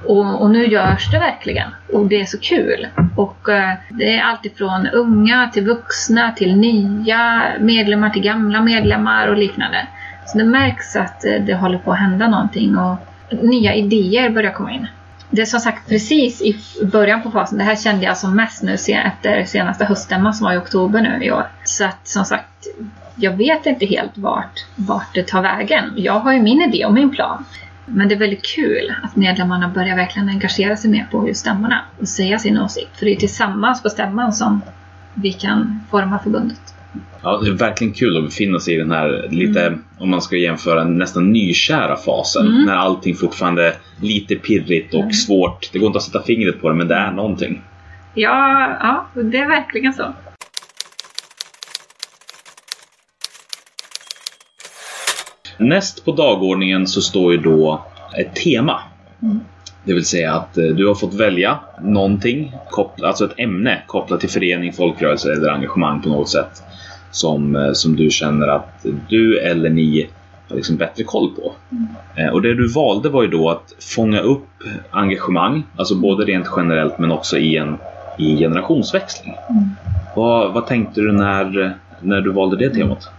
[0.05, 1.69] Och, och, nu görs det verkligen.
[1.93, 2.87] Och det är så kul.
[3.15, 9.37] Och eh, det är alltifrån unga till vuxna till nya medlemmar till gamla medlemmar och
[9.37, 9.87] liknande.
[10.25, 12.97] Så det märks att eh, det håller på att hända någonting och
[13.31, 14.87] nya idéer börjar komma in.
[15.29, 17.57] Det är som sagt precis i början på fasen.
[17.57, 21.25] Det här kände jag som mest nu efter senaste höststämman som var i oktober nu
[21.25, 21.47] i år.
[21.63, 22.67] Så att som sagt,
[23.15, 25.93] jag vet inte helt vart, vart det tar vägen.
[25.95, 27.45] Jag har ju min idé och min plan.
[27.85, 31.81] Men det är väldigt kul att medlemmarna börjar verkligen engagera sig mer på just stämmorna
[32.01, 32.97] och säga sin åsikt.
[32.97, 34.61] För det är tillsammans på stämman som
[35.13, 36.74] vi kan forma förbundet.
[37.23, 39.83] Ja, det är verkligen kul att befinna sig i den här lite, mm.
[39.99, 42.47] om man ska jämföra, nästan nykära fasen.
[42.47, 42.65] Mm.
[42.65, 45.13] När allting fortfarande är lite pirrigt och mm.
[45.13, 45.69] svårt.
[45.73, 47.61] Det går inte att sätta fingret på det, men det är någonting.
[48.13, 50.13] Ja, ja det är verkligen så.
[55.57, 57.85] Näst på dagordningen så står ju då
[58.17, 58.79] ett tema.
[59.21, 59.39] Mm.
[59.83, 62.55] Det vill säga att eh, du har fått välja någonting,
[63.03, 66.63] alltså ett ämne kopplat till förening, folkrörelse eller engagemang på något sätt.
[67.15, 70.09] Som, eh, som du känner att du eller ni
[70.49, 71.53] har liksom bättre koll på.
[72.15, 74.49] Eh, Och det du valde var ju då att fånga upp
[74.91, 77.77] engagemang, alltså både rent generellt men också i en
[78.17, 79.35] i generationsväxling.
[80.15, 83.09] Vad, vad tänkte du när, när du valde det temat?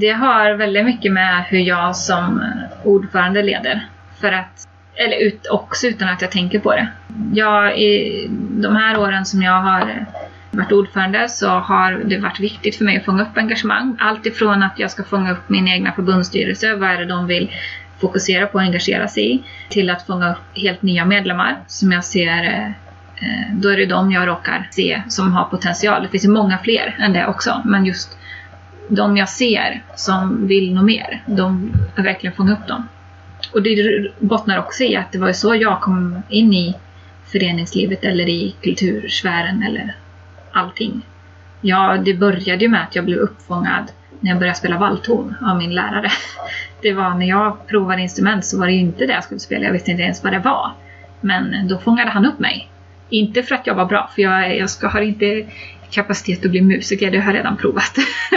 [0.00, 2.44] Det har väldigt mycket med hur jag som
[2.84, 3.86] ordförande leder.
[4.20, 6.88] För att, eller ut, också utan att jag tänker på det.
[7.34, 10.06] Jag, I de här åren som jag har
[10.52, 13.96] varit ordförande så har det varit viktigt för mig att fånga upp engagemang.
[13.98, 17.50] Allt ifrån att jag ska fånga upp min egna förbundsstyrelse, vad är det de vill
[18.00, 22.04] fokusera på och engagera sig i, till att fånga upp helt nya medlemmar som jag
[22.04, 22.44] ser
[23.16, 26.02] eh, då är det de jag råkar se som har potential.
[26.02, 28.18] Det finns ju många fler än det också, men just
[28.88, 32.88] de jag ser som vill nå mer, de har verkligen fånga upp dem.
[33.52, 33.76] Och det
[34.20, 36.74] bottnar också i att det var ju så jag kom in i
[37.24, 39.94] föreningslivet eller i kultursfären eller
[40.52, 41.06] allting.
[41.60, 45.56] Ja, det började ju med att jag blev uppfångad när jag började spela valthorn av
[45.56, 46.10] min lärare.
[46.82, 49.64] Det var när jag provade instrument så var det ju inte det jag skulle spela,
[49.64, 50.72] jag visste inte ens vad det var.
[51.20, 52.68] Men då fångade han upp mig.
[53.10, 55.44] Inte för att jag var bra, för jag, jag ska, har inte
[55.92, 57.96] kapacitet att bli musiker, det har jag redan provat.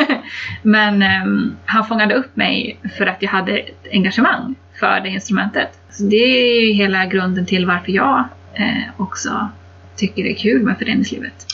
[0.62, 5.69] Men um, han fångade upp mig för att jag hade ett engagemang för det instrumentet.
[5.89, 8.23] Så det är ju hela grunden till varför jag
[8.54, 9.49] eh, också
[9.95, 11.45] tycker det är kul med föreningslivet.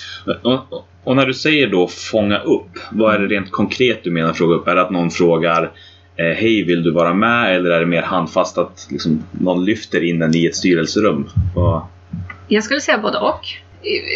[0.44, 4.12] Och, och, och när du säger då fånga upp, vad är det rent konkret du
[4.12, 4.68] menar fånga upp?
[4.68, 5.64] Är det att någon frågar
[6.16, 7.56] eh, Hej, vill du vara med?
[7.56, 11.30] Eller är det mer handfast att liksom, någon lyfter in en i ett styrelserum?
[11.56, 11.82] Vad...
[12.48, 13.48] Jag skulle säga både och.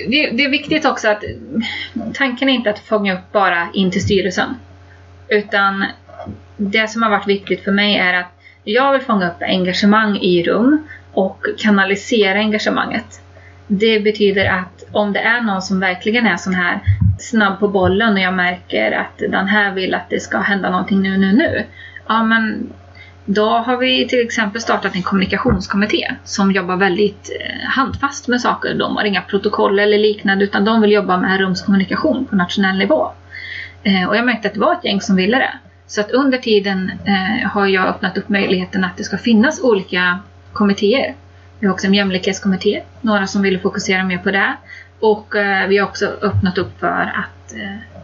[0.07, 1.23] Det, det är viktigt också att
[2.13, 4.49] tanken är inte att fånga upp bara in till styrelsen.
[5.27, 5.85] Utan
[6.57, 8.31] det som har varit viktigt för mig är att
[8.63, 13.21] jag vill fånga upp engagemang i rum och kanalisera engagemanget.
[13.67, 16.79] Det betyder att om det är någon som verkligen är sån här
[17.19, 21.01] snabb på bollen och jag märker att den här vill att det ska hända någonting
[21.01, 21.63] nu, nu, nu.
[22.07, 22.73] Ja, men
[23.25, 28.73] då har vi till exempel startat en kommunikationskommitté som jobbar väldigt eh, handfast med saker.
[28.73, 33.11] De har inga protokoll eller liknande utan de vill jobba med rumskommunikation på nationell nivå.
[33.83, 35.53] Eh, och jag märkte att det var ett gäng som ville det.
[35.87, 40.19] Så att under tiden eh, har jag öppnat upp möjligheten att det ska finnas olika
[40.53, 41.15] kommittéer.
[41.59, 44.57] Vi har också en jämlikhetskommitté, några som vill fokusera mer på det.
[44.99, 47.95] Och eh, vi har också öppnat upp för att eh,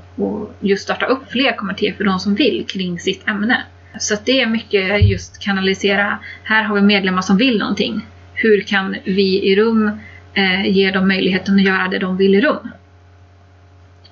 [0.60, 3.64] just starta upp fler kommittéer för de som vill kring sitt ämne.
[4.00, 8.08] Så det är mycket just kanalisera, här har vi medlemmar som vill någonting.
[8.34, 9.92] Hur kan vi i rum
[10.34, 12.70] eh, ge dem möjligheten att göra det de vill i rum?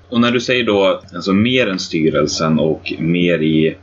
[0.10, 3.76] Och när du säger då alltså mer än styrelsen och mer i,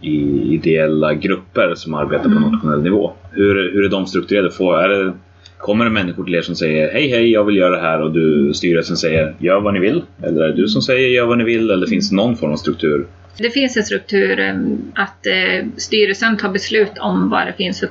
[0.00, 3.12] i ideella grupper som arbetar på nationell nivå.
[3.34, 4.50] Hur, hur är de strukturerade?
[4.50, 5.12] Får, är det,
[5.58, 8.12] kommer det människor till er som säger hej hej jag vill göra det här och
[8.12, 10.02] du, styrelsen säger gör vad ni vill?
[10.22, 11.70] Eller är det du som säger gör vad ni vill?
[11.70, 13.06] Eller finns det någon form av struktur?
[13.38, 14.54] Det finns en struktur eh,
[14.94, 17.88] att eh, styrelsen tar beslut om vad det finns för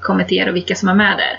[0.00, 1.38] kommittéer och vilka som är med där.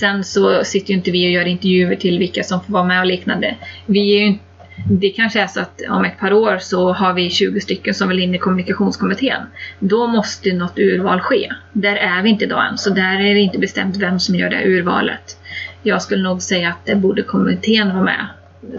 [0.00, 3.00] Sen så sitter ju inte vi och gör intervjuer till vilka som får vara med
[3.00, 3.54] och liknande.
[3.86, 4.43] Vi är ju, inte-
[4.88, 8.08] det kanske är så att om ett par år så har vi 20 stycken som
[8.08, 9.42] vill in i kommunikationskommittén.
[9.78, 11.52] Då måste något urval ske.
[11.72, 14.50] Där är vi inte idag än, så där är det inte bestämt vem som gör
[14.50, 15.38] det urvalet.
[15.82, 18.26] Jag skulle nog säga att det borde kommittén vara med.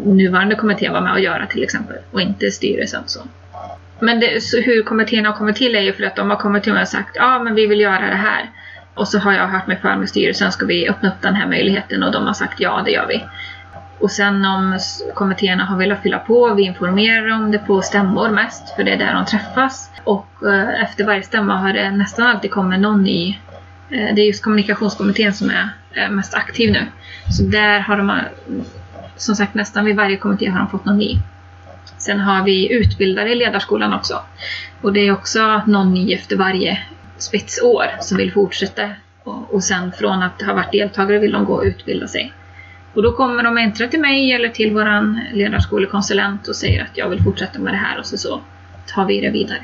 [0.06, 3.04] Nuvarande kommittén vara med och göra till exempel, och inte styrelsen.
[3.06, 3.20] Så.
[4.00, 6.64] Men det, så hur kommittén har kommit till är ju för att de har kommit
[6.64, 8.50] till mig och sagt ja men vi vill göra det här.
[8.94, 11.48] Och så har jag hört mig för med styrelsen, ska vi öppna upp den här
[11.48, 12.04] möjligheten?
[12.04, 13.24] Och de har sagt ja, det gör vi.
[14.00, 14.80] Och sen om
[15.14, 18.98] kommittéerna har velat fylla på, vi informerar om det på stämmor mest, för det är
[18.98, 19.92] där de träffas.
[20.04, 23.30] Och eh, efter varje stämma har det nästan alltid kommit någon ny.
[23.90, 26.86] Eh, det är just kommunikationskommittén som är eh, mest aktiv nu.
[27.30, 28.16] Så där har de, eh,
[29.16, 31.18] som sagt nästan vid varje kommitté har de fått någon ny.
[31.98, 34.22] Sen har vi utbildare i ledarskolan också.
[34.82, 36.80] Och det är också någon ny efter varje
[37.18, 38.90] spetsår som vill fortsätta.
[39.24, 42.34] Och, och sen från att ha varit deltagare vill de gå och utbilda sig.
[42.96, 47.10] Och då kommer de äntligen till mig eller till våran ledarskolekonsulent och säger att jag
[47.10, 48.42] vill fortsätta med det här och så, så
[48.96, 49.62] tar vi det vidare.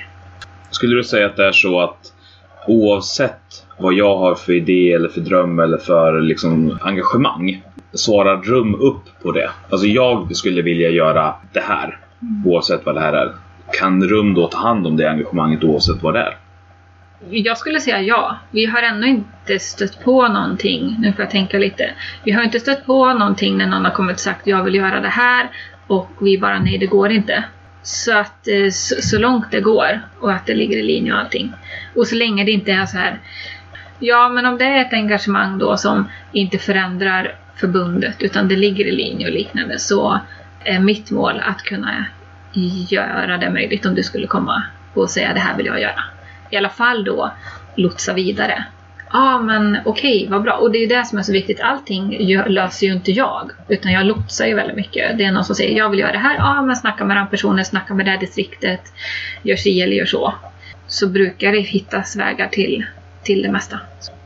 [0.70, 2.14] Skulle du säga att det är så att
[2.68, 7.64] oavsett vad jag har för idé eller för dröm eller för liksom, engagemang
[7.94, 9.50] svarar rum upp på det?
[9.70, 12.00] Alltså jag skulle vilja göra det här
[12.46, 13.32] oavsett vad det här är.
[13.80, 16.38] Kan rum då ta hand om det engagemanget oavsett vad det är?
[17.30, 18.40] Jag skulle säga ja.
[18.52, 20.96] Vi har ännu inte stött på någonting.
[21.00, 21.92] Nu får jag tänka lite.
[22.24, 25.00] Vi har inte stött på någonting när någon har kommit och sagt jag vill göra
[25.00, 25.50] det här
[25.88, 27.44] och vi bara nej det går inte.
[27.84, 31.20] Så att eh, så, så långt det går och att det ligger i linje och
[31.20, 31.54] allting.
[31.96, 33.20] Och så länge det inte är så här
[34.04, 38.86] Ja, men om det är ett engagemang då som inte förändrar förbundet utan det ligger
[38.86, 40.20] i linje och liknande så
[40.64, 42.06] är mitt mål att kunna
[42.90, 46.04] göra det möjligt om du skulle komma och säga det här vill jag göra.
[46.52, 47.32] I alla fall då
[47.76, 48.64] lotsa vidare.
[49.14, 50.54] Ja ah, men okej, okay, vad bra.
[50.54, 51.62] Och det är det som är så viktigt.
[51.62, 53.52] Allting löser ju inte jag.
[53.68, 55.18] Utan jag lotsar ju väldigt mycket.
[55.18, 56.36] Det är någon som säger jag vill göra det här.
[56.36, 58.82] Ja ah, men snacka med den personen, snacka med det här distriktet.
[59.44, 60.34] Gör si eller gör så.
[60.88, 62.86] Så brukar det hittas vägar till,
[63.24, 63.80] till det mesta.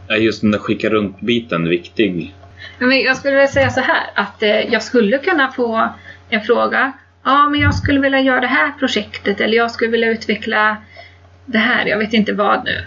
[0.07, 2.35] Är just den där skicka runt-biten viktig?
[2.79, 5.89] Men jag skulle vilja säga så här att eh, jag skulle kunna få
[6.29, 6.91] en fråga.
[7.23, 10.77] Ja men jag skulle vilja göra det här projektet eller jag skulle vilja utveckla
[11.45, 11.85] det här.
[11.85, 12.85] Jag vet inte vad nu.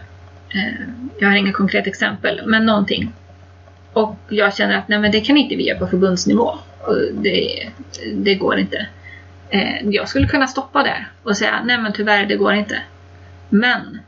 [0.55, 0.88] Eh,
[1.21, 3.12] jag har inga konkreta exempel, men någonting.
[3.92, 6.55] Och jag känner att nej men det kan inte vi göra på förbundsnivå.
[7.12, 7.68] Det,
[8.14, 8.87] det går inte.
[9.51, 12.83] Eh, jag skulle kunna stoppa där och säga nej men tyvärr det går inte.
[13.49, 13.99] Men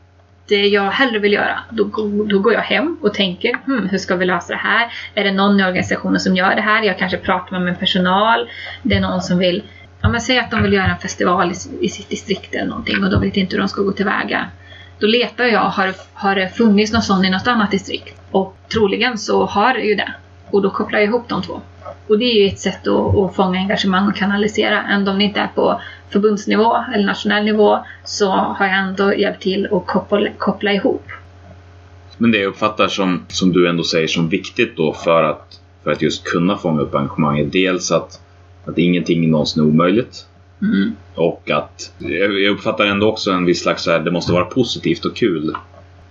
[0.48, 1.84] det jag hellre vill göra, då,
[2.28, 4.92] då går jag hem och tänker hmm, hur ska vi lösa det här?
[5.14, 6.82] Är det någon i organisationen som gör det här?
[6.82, 8.48] Jag kanske pratar med min personal.
[8.82, 9.62] Det är någon som vill
[10.02, 13.04] Ja men säg att de vill göra en festival i, i sitt distrikt eller någonting
[13.04, 14.46] och de vet inte hur de ska gå tillväga.
[14.98, 18.20] Då letar jag, har, har det funnits någon sån i något annat distrikt?
[18.30, 20.14] Och troligen så har det ju det.
[20.50, 21.60] Och då kopplar jag ihop de två.
[22.08, 24.82] Och det är ju ett sätt att, att fånga engagemang och kanalisera.
[24.82, 29.42] Även om det inte är på förbundsnivå eller nationell nivå så har jag ändå hjälpt
[29.42, 31.04] till att koppla, koppla ihop.
[32.18, 35.90] Men det jag uppfattar som, som du ändå säger som viktigt då för att, för
[35.90, 37.52] att just kunna fånga upp engagemanget.
[37.52, 38.20] Dels att,
[38.64, 40.26] att ingenting någonsin är omöjligt.
[40.62, 40.96] Mm.
[41.14, 45.04] Och att jag uppfattar ändå också en viss slags så här, det måste vara positivt
[45.04, 45.54] och kul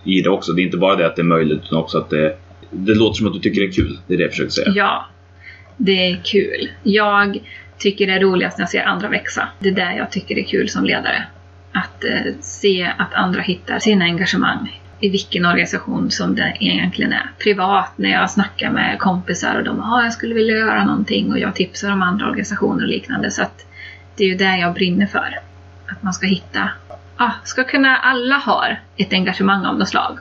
[0.04, 0.54] i det också.
[0.54, 2.38] Det är inte bara det att det är möjligt utan också att det,
[2.72, 4.00] det låter som att du tycker det är kul.
[4.08, 4.72] Det är det jag försöker säga.
[4.76, 5.06] Ja,
[5.78, 6.70] det är kul.
[6.84, 7.40] Jag
[7.78, 9.48] tycker det är roligast när jag ser andra växa.
[9.60, 11.24] Det är det jag tycker är kul som ledare.
[11.72, 17.32] Att eh, se att andra hittar sina engagemang i vilken organisation som det egentligen är.
[17.38, 21.40] Privat när jag snackar med kompisar och de ah, jag skulle vilja göra någonting och
[21.40, 23.32] jag tipsar om andra organisationer och liknande.
[23.32, 23.66] Så att
[24.16, 25.40] det är ju det jag brinner för.
[25.88, 26.70] Att man ska hitta,
[27.18, 30.20] ah, ska kunna alla ha ett engagemang av något slag.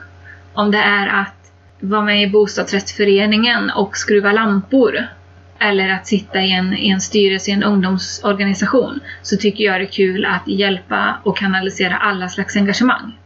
[0.53, 5.07] Om det är att vara med i bostadsrättsföreningen och skruva lampor
[5.59, 9.85] eller att sitta i en, i en styrelse i en ungdomsorganisation så tycker jag det
[9.85, 13.18] är kul att hjälpa och kanalisera alla slags engagemang.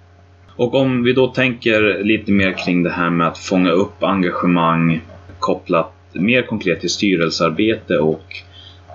[0.55, 5.01] Och om vi då tänker lite mer kring det här med att fånga upp engagemang
[5.39, 8.23] kopplat mer konkret till styrelsearbete och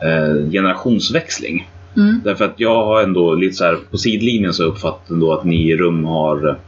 [0.02, 1.68] eh, generationsväxling.
[1.96, 2.20] Mm.
[2.24, 5.70] Därför att jag har ändå lite så här på sidlinjen så uppfattat ändå att ni
[5.70, 6.58] i rum har,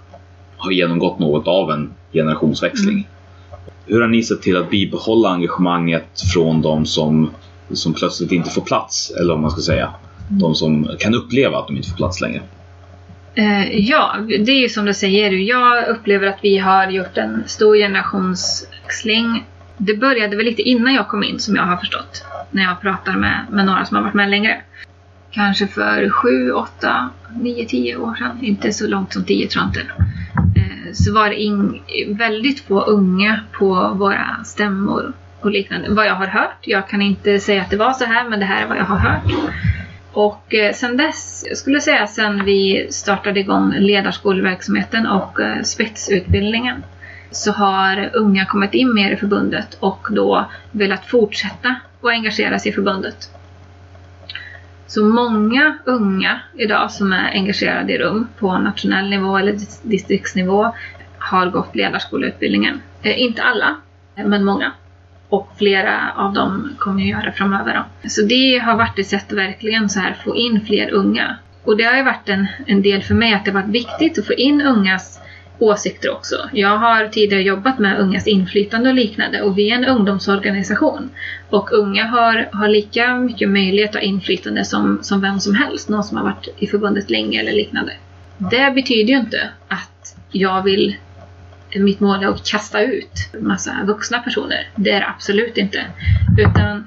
[0.56, 2.94] har genomgått något av en generationsväxling.
[2.94, 3.06] Mm.
[3.86, 7.30] Hur har ni sett till att bibehålla engagemanget från de som,
[7.72, 9.10] som plötsligt inte får plats?
[9.20, 9.90] Eller om man ska säga.
[10.28, 10.40] Mm.
[10.40, 12.42] De som kan uppleva att de inte får plats längre.
[13.34, 15.30] Eh, ja, det är ju som du säger.
[15.30, 19.44] Jag upplever att vi har gjort en stor generationsväxling.
[19.76, 22.24] Det började väl lite innan jag kom in som jag har förstått.
[22.50, 24.62] När jag pratar med, med några som har varit med längre.
[25.30, 28.38] Kanske för 7, 8, 9, 10 år sedan.
[28.42, 29.80] Inte så långt som tio, tror jag inte
[30.60, 35.90] eh, så var det in, väldigt få unga på våra stämmor och liknande.
[35.90, 36.58] Vad jag har hört.
[36.60, 38.84] Jag kan inte säga att det var så här, men det här är vad jag
[38.84, 39.22] har hört.
[40.12, 46.82] Och eh, sen dess, jag skulle säga sen vi startade igång ledarskolverksamheten och eh, spetsutbildningen,
[47.30, 52.70] så har unga kommit in mer i förbundet och då velat fortsätta och engagera sig
[52.70, 53.30] i förbundet.
[54.86, 60.74] Så många unga idag som är engagerade i rum på nationell nivå eller distriktsnivå
[61.18, 62.82] har gått ledarskoleutbildningen.
[63.02, 63.76] Eh, inte alla,
[64.14, 64.72] men många.
[65.30, 67.74] Och flera av dem kommer att göra det framöver.
[67.74, 68.08] Då.
[68.08, 71.36] Så det har varit ett sätt att verkligen så här få in fler unga.
[71.64, 74.18] Och det har ju varit en, en del för mig att det har varit viktigt
[74.18, 75.20] att få in ungas
[75.60, 76.36] åsikter också.
[76.52, 81.10] Jag har tidigare jobbat med ungas inflytande och liknande och vi är en ungdomsorganisation.
[81.50, 85.88] Och unga har, har lika mycket möjlighet att ha inflytande som, som vem som helst,
[85.88, 87.92] någon som har varit i förbundet länge eller liknande.
[88.38, 90.96] Det betyder ju inte att jag vill
[91.74, 94.68] mitt mål är att kasta ut massa vuxna personer.
[94.76, 95.86] Det är det absolut inte.
[96.38, 96.84] Utan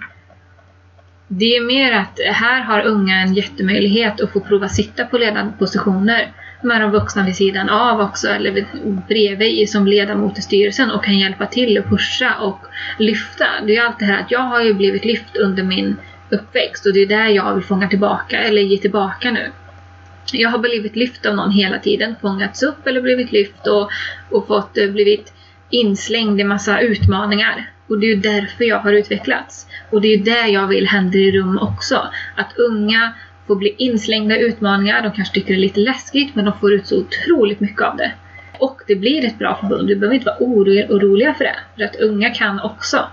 [1.27, 5.53] det är mer att här har unga en jättemöjlighet att få prova sitta på ledande
[5.59, 6.31] positioner
[6.63, 8.65] med de vuxna vid sidan av också, eller
[9.07, 12.59] bredvid som ledamot i styrelsen och kan hjälpa till och pusha och
[12.99, 13.45] lyfta.
[13.65, 15.95] Det är ju allt det här att jag har ju blivit lyft under min
[16.29, 19.51] uppväxt och det är där jag vill fånga tillbaka, eller ge tillbaka nu.
[20.31, 23.89] Jag har blivit lyft av någon hela tiden, fångats upp eller blivit lyft och,
[24.31, 25.33] och fått eh, blivit
[25.69, 27.69] inslängd i massa utmaningar.
[27.87, 29.67] Och det är ju därför jag har utvecklats.
[29.89, 32.07] Och det är ju det jag vill händer i rum också.
[32.35, 33.13] Att unga
[33.47, 35.01] får bli inslängda i utmaningar.
[35.01, 37.97] De kanske tycker det är lite läskigt men de får ut så otroligt mycket av
[37.97, 38.11] det.
[38.59, 39.87] och det blir ett bra förbund.
[39.87, 41.55] Du behöver inte vara oroliga för det.
[41.75, 43.07] För att unga kan också.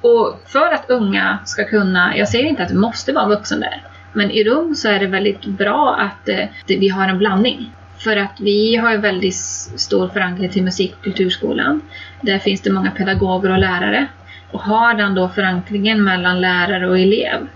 [0.00, 3.82] Och för att unga ska kunna, jag säger inte att det måste vara vuxen där,
[4.12, 7.72] men i rum så är det väldigt bra att eh, vi har en blandning.
[7.98, 9.34] För att vi har en väldigt
[9.76, 11.80] stor förankring till musik och kulturskolan.
[12.20, 14.06] Där finns det många pedagoger och lärare.
[14.50, 17.48] Och har den då förankringen mellan lärare och elev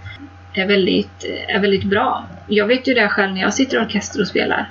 [0.55, 2.27] är väldigt, eh, är väldigt bra.
[2.49, 4.69] Jag vet ju det själv när jag sitter i orkester och spelar.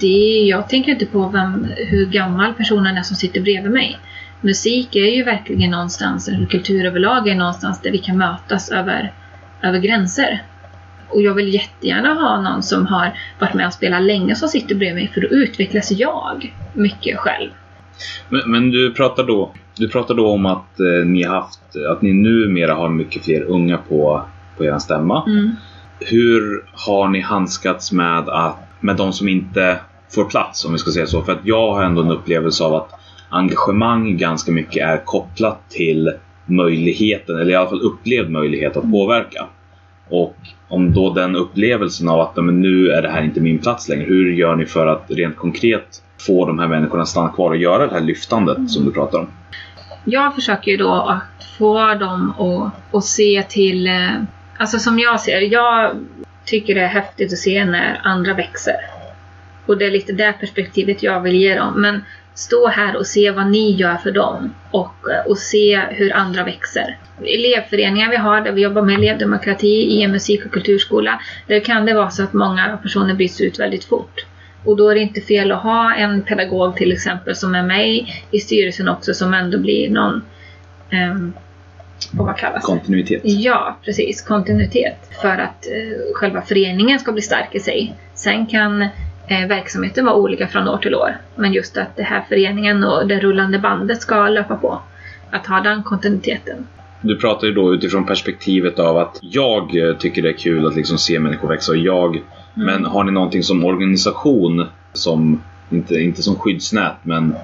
[0.00, 3.98] Det, jag tänker inte på vem, hur gammal personen är som sitter bredvid mig.
[4.40, 9.12] Musik är ju verkligen någonstans, eller kultur överlag är någonstans där vi kan mötas över,
[9.62, 10.42] över gränser.
[11.10, 14.74] Och jag vill jättegärna ha någon som har varit med och spelat länge som sitter
[14.74, 17.50] bredvid mig för då utvecklas jag mycket själv.
[18.28, 22.12] Men, men du pratar då du pratar då om att eh, ni haft, att ni
[22.12, 24.22] numera har mycket fler unga på,
[24.56, 25.24] på er stämma.
[25.26, 25.50] Mm.
[26.00, 29.78] Hur har ni handskats med, att, med de som inte
[30.14, 31.22] får plats, om vi ska säga så?
[31.22, 32.90] För att jag har ändå en upplevelse av att
[33.28, 36.12] engagemang ganska mycket är kopplat till
[36.46, 39.46] möjligheten, eller i alla fall upplevd möjlighet att påverka.
[40.08, 40.36] Och
[40.70, 44.04] om då den upplevelsen av att men nu är det här inte min plats längre,
[44.04, 47.56] hur gör ni för att rent konkret få de här människorna att stanna kvar och
[47.56, 49.28] göra det här lyftandet som du pratar om?
[50.04, 54.10] Jag försöker ju då att få dem att, att se till, eh,
[54.58, 55.90] alltså som jag ser jag
[56.44, 58.74] tycker det är häftigt att se när andra växer.
[59.66, 61.80] Och det är lite det perspektivet jag vill ge dem.
[61.80, 62.00] Men
[62.40, 66.44] stå här och se vad ni gör för dem och, eh, och se hur andra
[66.44, 66.98] växer.
[67.18, 71.20] Elevföreningar vi har där vi jobbar med elevdemokrati i en musik och kulturskola.
[71.46, 74.26] Där kan det vara så att många personer byts ut väldigt fort.
[74.64, 78.06] Och då är det inte fel att ha en pedagog till exempel som är med
[78.30, 80.22] i styrelsen också som ändå blir någon
[80.92, 81.32] um,
[82.10, 82.64] vad kallas?
[82.64, 83.20] Kontinuitet.
[83.24, 84.22] Ja, precis.
[84.22, 84.96] Kontinuitet.
[85.22, 87.94] För att eh, själva föreningen ska bli stark i sig.
[88.14, 88.88] Sen kan
[89.30, 91.16] verksamheten vara olika från år till år.
[91.36, 94.82] Men just att det här föreningen och det rullande bandet ska löpa på.
[95.30, 96.66] Att ha den kontinuiteten.
[97.00, 100.76] Du pratar ju då utifrån perspektivet av att jag eh, tycker det är kul att
[100.76, 102.22] liksom se människor växa och jag
[102.54, 107.34] Men har ni någonting som organisation som inte, inte som skyddsnät men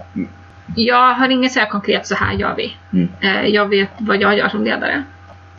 [0.76, 2.76] Jag har inget så här konkret, så här gör vi.
[2.92, 3.08] Mm.
[3.20, 5.02] Eh, Jag vet vad jag gör som ledare.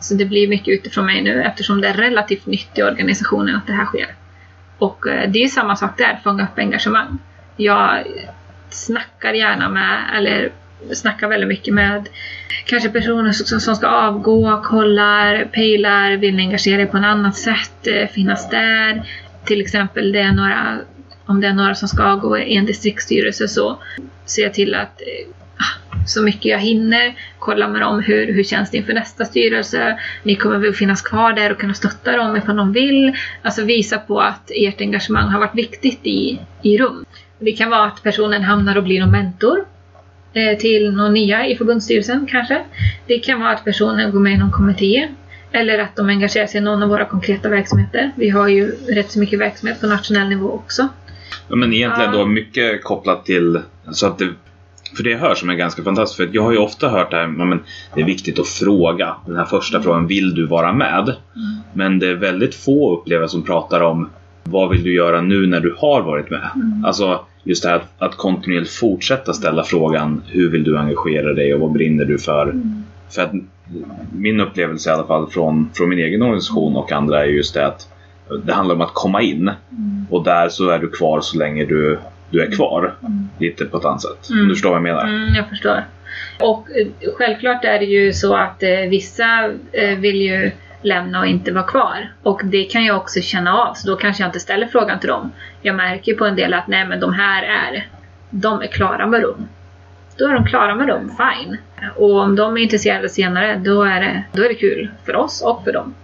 [0.00, 3.66] Så det blir mycket utifrån mig nu eftersom det är relativt nytt i organisationen att
[3.66, 4.06] det här sker.
[4.78, 7.18] Och eh, det är samma sak där, fånga upp engagemang.
[7.56, 8.04] Jag
[8.70, 10.52] snackar gärna med, eller
[10.92, 12.08] snackar väldigt mycket med
[12.64, 17.86] kanske personer som, som ska avgå, kollar, pejlar, vill engagera dig på ett annat sätt,
[17.86, 19.02] eh, finnas där.
[19.44, 20.78] Till exempel det är några,
[21.26, 23.78] om det är några som ska avgå i en distriktsstyrelse så
[24.24, 25.37] ser jag till att eh,
[26.08, 30.00] så mycket jag hinner, kolla med dem hur, hur känns det inför nästa styrelse.
[30.22, 33.16] Ni kommer väl finnas kvar där och kunna stötta dem ifall de vill.
[33.42, 37.04] Alltså visa på att ert engagemang har varit viktigt i, i rum.
[37.38, 39.64] Det kan vara att personen hamnar och blir någon mentor
[40.32, 42.64] eh, till någon nya i förbundsstyrelsen kanske.
[43.06, 45.08] Det kan vara att personen går med i någon kommitté.
[45.52, 48.10] Eller att de engagerar sig i någon av våra konkreta verksamheter.
[48.16, 50.88] Vi har ju rätt så mycket verksamhet på nationell nivå också.
[51.48, 53.60] Ja, men egentligen då mycket kopplat till
[53.92, 54.28] så att det,
[54.98, 57.10] för det jag hör som är ganska fantastiskt, för att jag har ju ofta hört
[57.10, 57.60] det här, men
[57.94, 59.14] det är viktigt att fråga.
[59.26, 61.14] Den här första frågan, vill du vara med?
[61.72, 64.08] Men det är väldigt få upplevare som pratar om
[64.44, 66.48] vad vill du göra nu när du har varit med?
[66.84, 71.54] Alltså just det här att, att kontinuerligt fortsätta ställa frågan, hur vill du engagera dig
[71.54, 72.54] och vad brinner du för?
[73.10, 73.32] För att
[74.12, 77.66] min upplevelse i alla fall från, från min egen organisation och andra är just det
[77.66, 77.88] att
[78.44, 79.50] det handlar om att komma in
[80.10, 81.98] och där så är du kvar så länge du,
[82.30, 82.94] du är kvar.
[83.38, 84.30] Lite på ett annat sätt.
[84.30, 85.02] Om Du förstår vad jag menar?
[85.04, 85.84] Mm, jag förstår.
[86.40, 86.86] Och eh,
[87.16, 90.50] självklart är det ju så att eh, vissa eh, vill ju
[90.82, 92.12] lämna och inte vara kvar.
[92.22, 95.08] Och det kan jag också känna av, så då kanske jag inte ställer frågan till
[95.08, 95.32] dem.
[95.62, 97.86] Jag märker på en del att nej men de här är,
[98.30, 99.48] de är klara med rum.
[100.16, 101.56] Då är de klara med rum, fine.
[101.96, 105.42] Och om de är intresserade senare, då är det, då är det kul för oss
[105.42, 105.94] och för dem.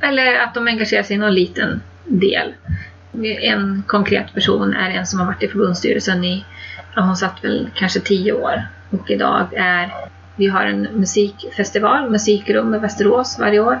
[0.00, 2.52] Eller att de engagerar sig i någon liten del.
[3.22, 6.44] En konkret person är en som har varit i förbundsstyrelsen i,
[6.94, 8.62] ja, hon satt väl kanske tio år.
[8.90, 9.90] Och idag är,
[10.36, 13.78] vi har en musikfestival, musikrum i Västerås varje år.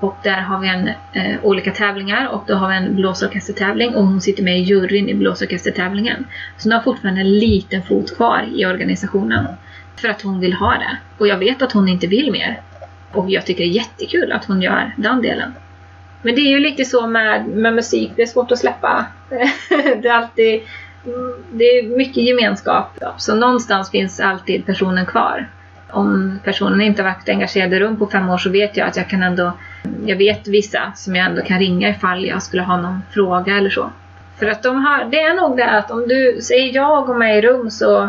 [0.00, 4.04] Och där har vi en, eh, olika tävlingar och då har vi en blåsorkestertävling och
[4.06, 6.24] hon sitter med i juryn i blåsorkestertävlingen.
[6.58, 9.46] Så hon har fortfarande en liten fot kvar i organisationen.
[9.96, 10.96] För att hon vill ha det.
[11.18, 12.60] Och jag vet att hon inte vill mer.
[13.12, 15.52] Och jag tycker det är jättekul att hon gör den delen.
[16.22, 19.06] Men det är ju lite så med, med musik, det är svårt att släppa.
[20.02, 20.62] det är alltid
[21.52, 22.98] det är mycket gemenskap.
[23.16, 25.48] Så någonstans finns alltid personen kvar.
[25.90, 28.96] Om personen inte har varit engagerad i rum på fem år så vet jag att
[28.96, 29.52] jag kan ändå
[30.06, 33.70] jag vet vissa som jag ändå kan ringa ifall jag skulle ha någon fråga eller
[33.70, 33.90] så.
[34.38, 37.38] För att de har, det är nog det att om du säger jag och mig
[37.38, 38.08] i rum så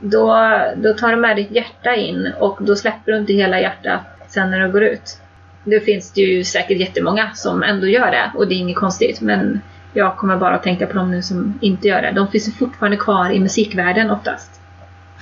[0.00, 4.00] då, då tar du med ditt hjärta in och då släpper du inte hela hjärtat
[4.28, 5.21] sen när du går ut.
[5.64, 9.20] Det finns det ju säkert jättemånga som ändå gör det och det är inget konstigt
[9.20, 9.60] men
[9.94, 12.12] jag kommer bara att tänka på dem nu som inte gör det.
[12.12, 14.60] De finns ju fortfarande kvar i musikvärlden oftast.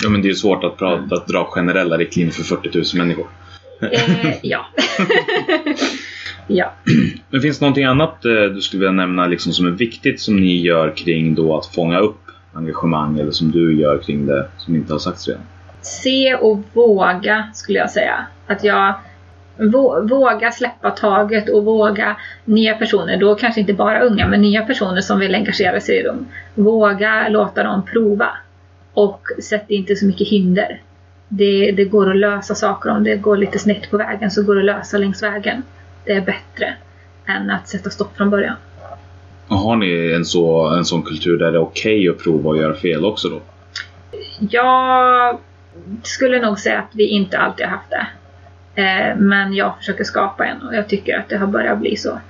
[0.03, 2.85] Ja, men det är ju svårt att, prata, att dra generella riktlinjer för 40 000
[2.95, 3.27] människor.
[3.83, 4.67] Eh, ja.
[6.47, 6.73] ja.
[7.31, 10.37] Men finns det någonting annat eh, du skulle vilja nämna liksom, som är viktigt som
[10.37, 12.21] ni gör kring då att fånga upp
[12.53, 15.43] engagemang eller som du gör kring det som inte har sagts redan?
[15.83, 18.27] Se och våga skulle jag säga.
[18.47, 18.95] Att jag
[20.09, 25.01] våga släppa taget och våga nya personer, då kanske inte bara unga, men nya personer
[25.01, 26.27] som vill engagera sig i dem.
[26.55, 28.29] Våga låta dem prova.
[28.93, 30.81] Och sätt inte så mycket hinder.
[31.29, 34.55] Det, det går att lösa saker om det går lite snett på vägen så går
[34.55, 35.63] det att lösa längs vägen.
[36.05, 36.75] Det är bättre
[37.27, 38.57] än att sätta stopp från början.
[39.49, 42.57] Och har ni en, så, en sån kultur där det är okej att prova och
[42.57, 43.41] göra fel också då?
[44.51, 45.39] Jag
[46.03, 48.07] skulle nog säga att vi inte alltid har haft det.
[48.75, 52.21] Eh, men jag försöker skapa en och jag tycker att det har börjat bli så.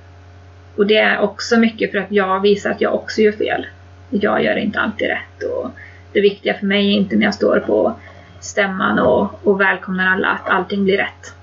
[0.75, 3.67] Och det är också mycket för att jag visar att jag också gör fel.
[4.09, 5.71] Jag gör inte alltid rätt och
[6.13, 7.99] det viktiga för mig är inte när jag står på
[8.39, 11.33] stämman och, och välkomnar alla att allting blir rätt.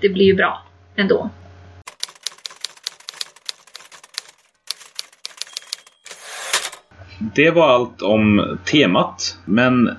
[0.00, 0.62] Det blir ju bra
[0.96, 1.30] ändå.
[7.18, 9.96] Det var allt om temat, men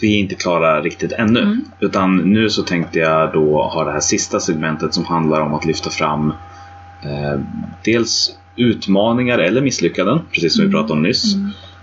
[0.00, 1.40] vi är inte klara riktigt ännu.
[1.40, 1.64] Mm.
[1.80, 5.64] Utan nu så tänkte jag då ha det här sista segmentet som handlar om att
[5.64, 6.32] lyfta fram
[7.02, 7.40] eh,
[7.84, 11.34] dels utmaningar eller misslyckanden, precis som vi pratade om nyss.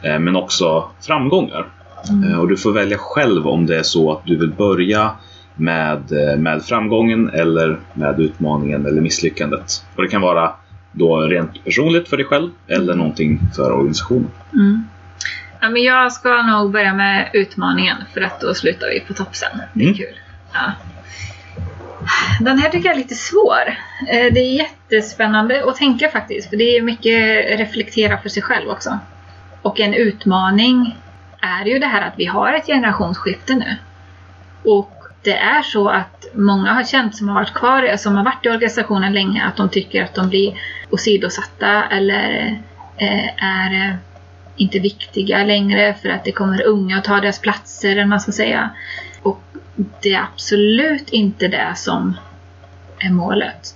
[0.01, 1.67] Eh, men också framgångar.
[2.09, 5.11] Eh, och du får välja själv om det är så att du vill börja
[5.55, 9.85] med, eh, med framgången eller med utmaningen eller misslyckandet.
[9.95, 10.51] Och det kan vara
[10.91, 14.29] då rent personligt för dig själv eller någonting för organisationen.
[14.53, 14.83] Mm.
[15.61, 19.35] Ja, men jag ska nog börja med utmaningen för att då slutar vi på topp
[19.35, 19.61] sen.
[19.73, 19.97] Det är Mm.
[19.97, 20.19] kul.
[20.53, 20.71] Ja.
[22.39, 23.77] Den här tycker jag är lite svår.
[24.09, 26.49] Eh, Det är jättespännande att tänka faktiskt.
[26.49, 28.99] För det är mycket reflektera för sig själv också.
[29.61, 30.97] Och en utmaning
[31.41, 33.75] är ju det här att vi har ett generationsskifte nu.
[34.63, 34.91] Och
[35.23, 38.49] det är så att många har känt som har varit kvar, som har varit i
[38.49, 40.53] organisationen länge, att de tycker att de blir
[40.91, 42.57] åsidosatta eller
[42.97, 43.97] eh, är
[44.55, 48.19] inte viktiga längre för att det kommer unga och tar deras platser, eller vad man
[48.19, 48.69] ska säga.
[49.21, 49.41] Och
[50.01, 52.13] det är absolut inte det som
[52.99, 53.75] är målet.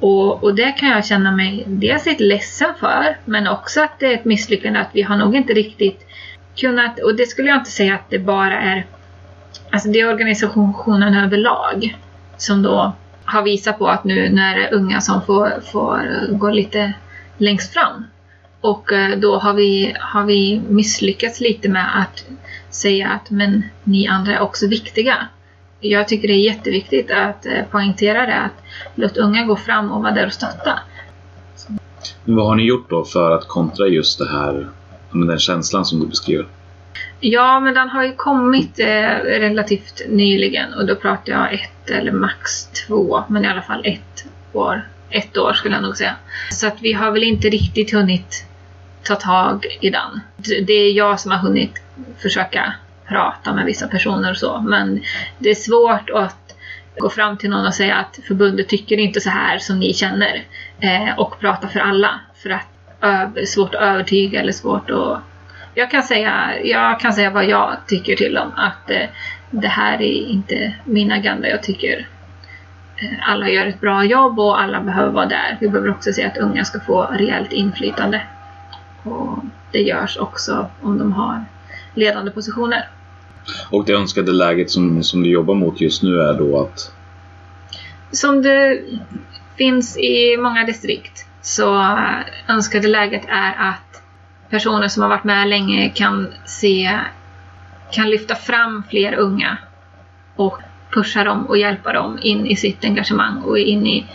[0.00, 4.06] Och, och det kan jag känna mig dels lite ledsen för, men också att det
[4.06, 6.06] är ett misslyckande att vi har nog inte riktigt
[6.56, 8.86] kunnat, och det skulle jag inte säga att det bara är,
[9.70, 11.98] alltså det är organisationen överlag
[12.36, 12.92] som då
[13.24, 16.92] har visat på att nu när det är unga som får, får gå lite
[17.38, 18.04] längst fram.
[18.64, 22.24] Och eh, då har vi, har vi misslyckats lite med att
[22.70, 25.28] säga att men ni andra är också viktiga.
[25.80, 28.62] Jag tycker det är jätteviktigt att eh, poängtera det, att
[28.94, 30.78] låt unga gå fram och vara där och stötta.
[32.24, 34.68] Men vad har ni gjort då för att kontra just det här,
[35.10, 36.46] med den känslan som du beskriver?
[37.20, 38.86] Ja, men den har ju kommit eh,
[39.24, 44.26] relativt nyligen och då pratar jag ett eller max två, men i alla fall ett
[44.52, 44.88] år.
[45.10, 46.16] Ett år skulle jag nog säga.
[46.50, 48.46] Så att vi har väl inte riktigt hunnit
[49.04, 50.20] ta tag i den.
[50.66, 51.82] Det är jag som har hunnit
[52.18, 52.74] försöka
[53.08, 55.02] prata med vissa personer och så, men
[55.38, 56.56] det är svårt att
[56.98, 60.42] gå fram till någon och säga att förbundet tycker inte så här som ni känner
[60.80, 62.20] eh, och prata för alla.
[62.42, 62.68] För att
[63.00, 65.18] ö- svårt att övertyga eller svårt att
[65.74, 68.52] jag kan säga, jag kan säga vad jag tycker till dem.
[68.56, 69.08] Att eh,
[69.50, 71.48] det här är inte min agenda.
[71.48, 72.08] Jag tycker
[72.96, 75.56] eh, alla gör ett bra jobb och alla behöver vara där.
[75.60, 78.20] Vi behöver också se att unga ska få rejält inflytande.
[79.04, 79.38] Och
[79.72, 81.44] det görs också om de har
[81.94, 82.88] ledande positioner.
[83.70, 86.94] Och det önskade läget som, som du jobbar mot just nu är då att
[88.10, 88.80] Som det
[89.56, 91.98] finns i många distrikt så
[92.48, 94.02] önskade läget är att
[94.50, 96.98] personer som har varit med länge kan se,
[97.92, 99.58] kan lyfta fram fler unga
[100.36, 100.58] och
[100.90, 104.06] pusha dem och hjälpa dem in i sitt engagemang och in i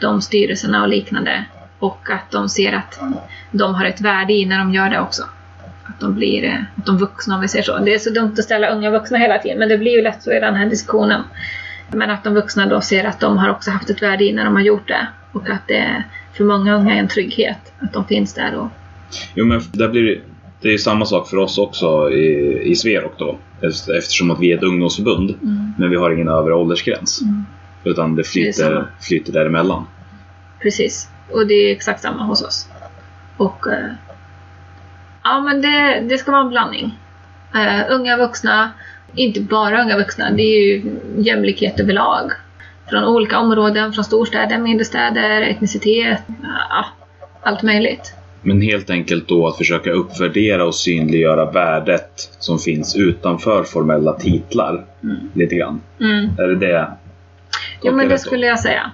[0.00, 1.44] de styrelserna och liknande.
[1.78, 3.00] Och att de ser att
[3.56, 5.22] de har ett värde i när de gör det också.
[5.84, 7.78] Att de blir eh, att de vuxna om vi säger så.
[7.78, 10.22] Det är så dumt att ställa unga vuxna hela tiden men det blir ju lätt
[10.22, 11.22] så i den här diskussionen.
[11.92, 14.44] Men att de vuxna då ser att de har också haft ett värde i när
[14.44, 15.06] de har gjort det.
[15.32, 16.02] Och att det
[16.32, 18.68] för många unga är en trygghet att de finns där och
[19.34, 20.20] Jo men där blir det,
[20.60, 23.38] det är ju samma sak för oss också i, i Sverok då.
[23.98, 25.34] Eftersom att vi är ett ungdomsförbund.
[25.78, 27.20] Men vi har ingen övre åldersgräns.
[27.84, 28.84] Utan det Det flyter, samma.
[29.00, 29.86] flyter däremellan.
[30.62, 31.08] Precis.
[31.32, 32.68] Och det är exakt samma hos oss.
[33.36, 33.90] Och eh,
[35.26, 36.98] Ja, men det, det ska vara en blandning.
[37.54, 38.70] Eh, unga vuxna,
[39.14, 40.82] inte bara unga vuxna, det är ju
[41.18, 42.32] jämlikhet överlag.
[42.90, 46.86] Från olika områden, från storstäder, mindre städer, etnicitet, ja,
[47.42, 48.14] allt möjligt.
[48.42, 54.84] Men helt enkelt då att försöka uppvärdera och synliggöra värdet som finns utanför formella titlar.
[55.34, 55.80] Lite grann.
[56.00, 56.30] Mm.
[56.38, 56.90] Är det det?
[57.82, 58.90] Jo, men det skulle jag säga.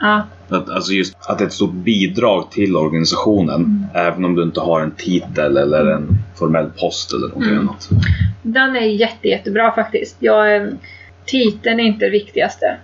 [0.00, 3.86] Ja, Att, alltså just att det är ett stort bidrag till organisationen.
[3.94, 7.68] Även om du inte har en titel eller en formell post eller någonting Mm.
[7.68, 7.88] annat.
[8.42, 10.16] den är jätte, jättebra faktiskt.
[10.18, 10.66] Jag, eh,
[11.24, 12.76] titeln är inte det viktigaste.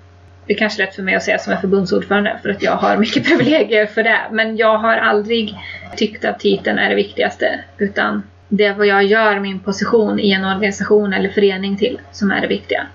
[0.47, 2.73] Det är kanske är lätt för mig att säga som är förbundsordförande för att jag
[2.77, 4.19] har mycket privilegier för det.
[4.33, 5.55] Men jag har aldrig
[5.97, 7.61] tyckt att titeln är det viktigaste.
[7.79, 12.31] Utan det är vad jag gör min position i en organisation eller förening till som
[12.31, 12.87] är det viktiga.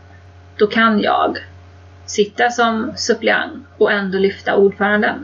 [0.57, 1.37] Då kan jag
[2.11, 5.15] sitta som suppleant och ändå lyfta ordföranden.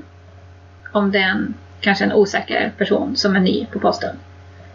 [0.92, 4.16] Om det är en, kanske en osäker person som är ny på posten.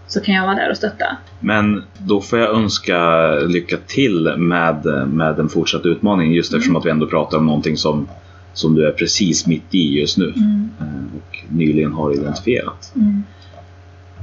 [0.06, 1.16] Så kan jag vara där och stötta.
[1.40, 6.32] Men då får jag önska lycka till med, med den fortsatta utmaningen.
[6.34, 8.08] Just eftersom att vi ändå pratar om någonting som,
[8.52, 10.28] som du är precis mitt i just nu.
[10.80, 12.92] eh, Och nyligen har identifierat.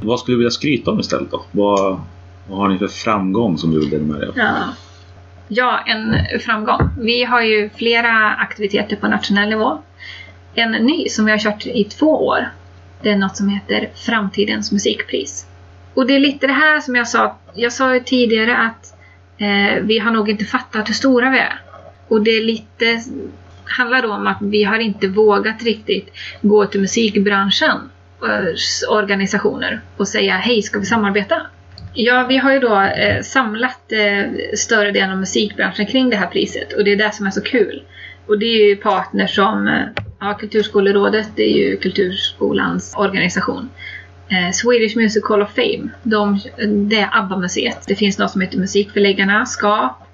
[0.03, 1.41] Vad skulle du vilja skryta om istället då?
[1.51, 1.99] Vad,
[2.49, 4.33] vad har ni för framgång som du vill dela med dig av?
[4.37, 4.53] Ja
[5.49, 6.89] ja, en framgång.
[6.99, 9.81] Vi har ju flera aktiviteter på nationell nivå.
[10.55, 12.49] En ny som vi har kört i två år,
[13.01, 15.45] det är något som heter Framtidens musikpris.
[15.93, 17.37] Och det är lite det här som jag sa.
[17.53, 18.93] Jag sa ju tidigare att
[19.37, 21.61] eh, vi har nog inte fattat hur stora vi är.
[22.07, 23.03] Och det är lite
[23.69, 27.89] handlar då om att vi har inte vågat riktigt gå till musikbranschen
[28.23, 31.41] eh, organisationer och säga hej, ska vi samarbeta?
[31.93, 36.27] Ja, vi har ju då eh, samlat eh, större delen av musikbranschen kring det här
[36.27, 37.83] priset och det är det som är så kul.
[38.27, 43.69] Och det är ju partners som eh, ja, Kulturskolerådet, det är ju Kulturskolans organisation.
[44.29, 46.39] Eh, Swedish Music Hall of Fame, de,
[46.89, 47.83] det är ABBA-museet.
[47.87, 50.07] Det finns något som heter Musikförläggarna, SKAP,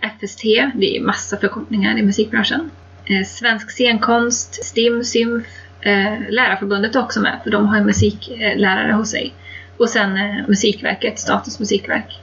[0.00, 0.42] FST,
[0.74, 2.70] det är massa förkortningar i musikbranschen.
[3.04, 5.46] Eh, Svensk scenkonst, STIM, SYMF,
[5.80, 9.34] eh, Lärarförbundet är också med, för de har ju musiklärare hos sig.
[9.80, 12.20] Och sen eh, Musikverket, Statens musikverk.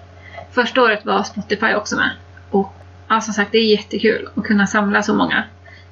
[0.51, 2.11] Första året var Spotify också med.
[2.51, 2.73] Och
[3.07, 5.43] ja, som sagt, det är jättekul att kunna samla så många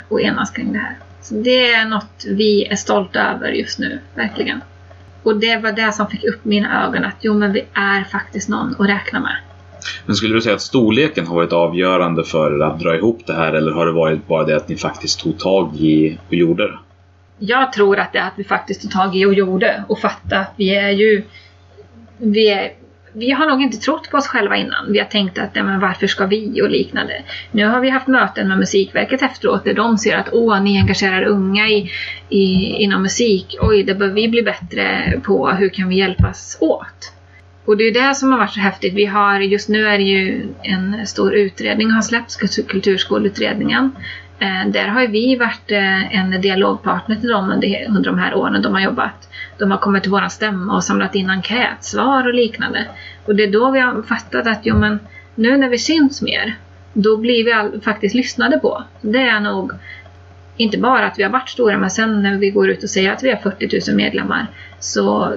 [0.10, 0.98] och enas kring det här.
[1.22, 4.62] Så det är något vi är stolta över just nu, verkligen.
[5.24, 8.50] Och det var det som fick upp mina ögon att jo, men vi är faktiskt
[8.50, 9.38] någon att räkna med.
[10.06, 13.54] Men skulle du säga att storleken har varit avgörande för att dra ihop det här
[13.54, 16.80] eller har det varit bara det att ni faktiskt tog tag i och gjorde det?
[17.40, 20.40] Jag tror att det är att vi faktiskt tog tag i och gjorde och fattade
[20.42, 21.24] att vi är ju...
[22.18, 22.72] Vi,
[23.14, 24.92] vi har nog inte trott på oss själva innan.
[24.92, 27.24] Vi har tänkt att men varför ska vi och liknande.
[27.52, 31.24] Nu har vi haft möten med Musikverket efteråt där de ser att åh, ni engagerar
[31.24, 31.92] unga i,
[32.30, 33.58] i, inom musik.
[33.62, 35.50] Oj, det bör vi bli bättre på.
[35.50, 37.12] Hur kan vi hjälpas åt?
[37.66, 38.94] Och det är det som har varit så häftigt.
[38.94, 42.36] Vi har, just nu är det ju en stor utredning har släppts,
[42.68, 43.92] Kulturskoleutredningen.
[44.40, 48.36] Eh, där har ju vi varit eh, en dialogpartner till dem under, under de här
[48.36, 49.30] åren de har jobbat.
[49.58, 52.86] De har kommit till våran stämma och samlat in enkätsvar och liknande.
[53.26, 55.00] Och det är då vi har fattat att jo, men
[55.36, 56.56] nu när vi syns mer,
[56.94, 58.84] då blir vi all, faktiskt lyssnade på.
[59.02, 59.72] Det är nog
[60.58, 63.12] inte bara att vi har varit stora, men sen när vi går ut och säger
[63.12, 64.48] att vi har 40 000 medlemmar,
[64.80, 65.34] så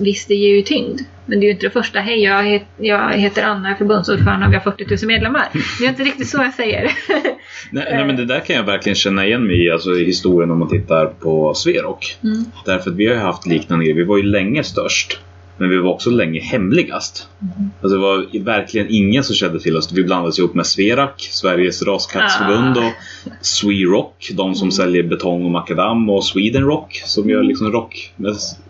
[0.00, 1.00] visst, det ger ju tyngd.
[1.26, 3.78] Men det är ju inte det första, hej jag, het, jag heter Anna, jag är
[3.78, 5.48] förbundsordförande och vi har 40 000 medlemmar.
[5.78, 6.82] Det är inte riktigt så jag säger.
[7.70, 10.50] Nej, nej men det där kan jag verkligen känna igen mig i, alltså i historien
[10.50, 12.16] om man tittar på Sverok.
[12.22, 12.44] Mm.
[12.64, 13.96] Därför att vi har ju haft liknande grejer.
[13.96, 15.18] Vi var ju länge störst.
[15.56, 17.28] Men vi var också länge hemligast.
[17.40, 17.70] Mm.
[17.82, 19.92] Alltså det var verkligen ingen som kände till oss.
[19.92, 22.86] Vi blandades ihop med Sverak, Sveriges raskattsförbund Ah.
[22.86, 22.92] och
[23.40, 28.12] Swerock, de som säljer betong och makadam och Sweden Rock som gör liksom rock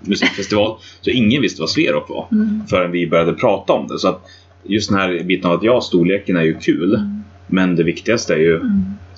[0.00, 0.76] musikfestival.
[1.00, 2.26] Så ingen visste vad Sverok var
[2.70, 3.98] förrän vi började prata om det.
[3.98, 4.20] Så att
[4.64, 7.00] just den här biten av att ja, storleken är ju kul.
[7.46, 8.60] Men det viktigaste är ju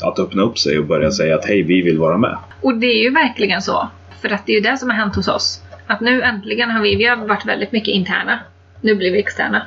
[0.01, 2.37] att öppna upp sig och börja säga att hej, vi vill vara med.
[2.62, 3.89] Och det är ju verkligen så.
[4.23, 5.61] För att det är ju det som har hänt hos oss.
[5.87, 8.39] Att nu äntligen har vi, vi har varit väldigt mycket interna.
[8.80, 9.62] Nu blir vi externa.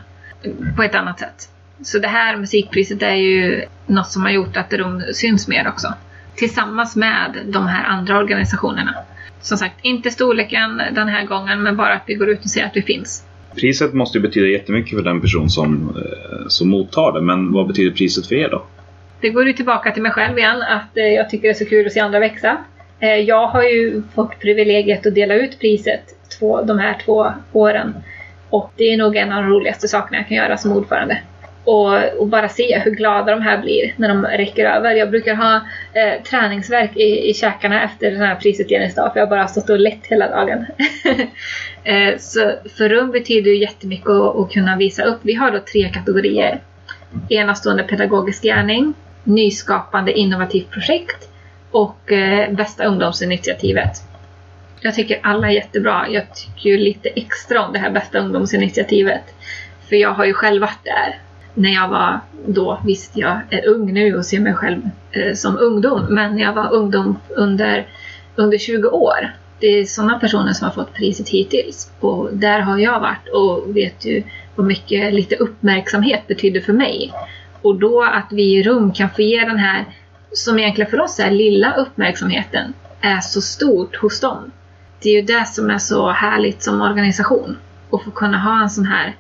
[0.76, 1.49] På ett annat sätt.
[1.84, 5.93] Så det här musikpriset är ju något som har gjort att de syns mer också.
[6.36, 8.95] Tillsammans med de här andra organisationerna.
[9.41, 12.67] Som sagt, inte storleken den här gången, men bara att vi går ut och säger
[12.67, 13.26] att vi finns.
[13.55, 17.22] Priset måste ju betyda jättemycket för den person som, eh, som mottar det.
[17.22, 18.65] Men vad betyder priset för er då?
[19.22, 21.65] Det går ju tillbaka till mig själv igen, att eh, jag tycker det är så
[21.65, 22.57] kul att se andra växa.
[23.00, 26.04] Eh, jag har ju fått privilegiet att dela ut priset
[26.39, 27.95] två, de här två åren.
[28.50, 31.22] Och det är nog en av de roligaste sakerna jag kan göra som ordförande.
[31.64, 34.95] Och, och bara se hur glada de här blir när de räcker över.
[34.95, 35.56] Jag brukar ha
[35.93, 39.80] eh, träningsverk i, i käkarna efter den här prisutdelningsdagen för jag har bara stått och
[39.80, 40.66] lett hela dagen.
[41.84, 45.20] eh, så för rum betyder ju jättemycket att, att kunna visa upp.
[45.22, 46.60] Vi har då tre kategorier.
[47.30, 48.93] Enastående pedagogisk gärning,
[49.24, 51.28] nyskapande innovativt projekt
[51.72, 53.91] och eh, bästa ungdomsinitiativet.
[54.82, 56.05] Jag tycker alla är jättebra.
[56.09, 59.24] Jag tycker ju lite extra om det här bästa ungdomsinitiativet.
[59.89, 61.20] För jag har ju själv varit där.
[61.53, 65.57] När jag var då, visst jag är ung nu och ser mig själv eh, som
[65.57, 67.88] ungdom, men när jag var ungdom under,
[68.36, 69.36] under 20 år.
[69.59, 71.91] Det är sådana personer som har fått priset hittills.
[71.99, 74.24] Och där har jag varit och vet ju
[74.55, 77.13] vad mycket lite uppmärksamhet betyder för mig.
[77.61, 79.86] Och då att vi i rum kan få ge den här,
[80.34, 84.51] som egentligen för oss är lilla uppmärksamheten, är så stort hos dem.
[85.01, 87.57] Det är ju det som är så härligt som organisation.
[87.91, 89.15] Att få kunna ha en sån här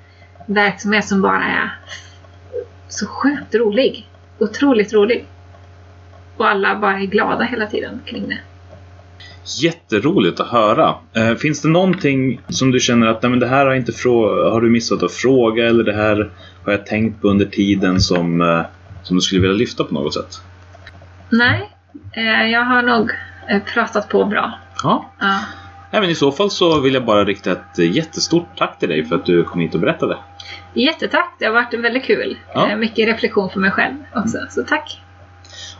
[0.45, 1.71] verksamhet som bara är
[2.87, 4.07] så sjukt rolig.
[4.39, 5.25] Otroligt rolig.
[6.37, 8.37] Och alla bara är glada hela tiden kring det.
[9.61, 10.95] Jätteroligt att höra.
[11.13, 13.93] Eh, finns det någonting som du känner att nej, men det här har, inte
[14.51, 16.31] har du missat att fråga eller det här
[16.65, 18.61] har jag tänkt på under tiden som, eh,
[19.03, 20.41] som du skulle vilja lyfta på något sätt?
[21.29, 21.69] Nej,
[22.15, 23.11] eh, jag har nog
[23.49, 24.59] eh, pratat på bra.
[24.83, 25.11] Ja.
[25.19, 25.39] Ja.
[25.91, 29.05] Även i så fall så vill jag bara rikta ett eh, jättestort tack till dig
[29.05, 30.17] för att du kom hit och berättade.
[30.73, 32.37] Jättetack, det har varit väldigt kul.
[32.53, 32.75] Ja.
[32.75, 35.01] Mycket reflektion för mig själv också, så tack.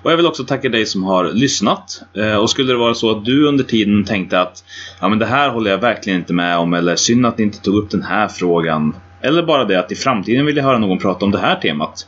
[0.02, 2.02] Och jag vill också tacka dig som har lyssnat.
[2.41, 4.64] Och skulle det vara så att du under tiden tänkte att
[5.02, 7.62] ja, men det här håller jag verkligen inte med om eller synd att ni inte
[7.62, 8.95] tog upp den här frågan.
[9.22, 12.08] Eller bara det att i framtiden vill jag höra någon prata om det här temat.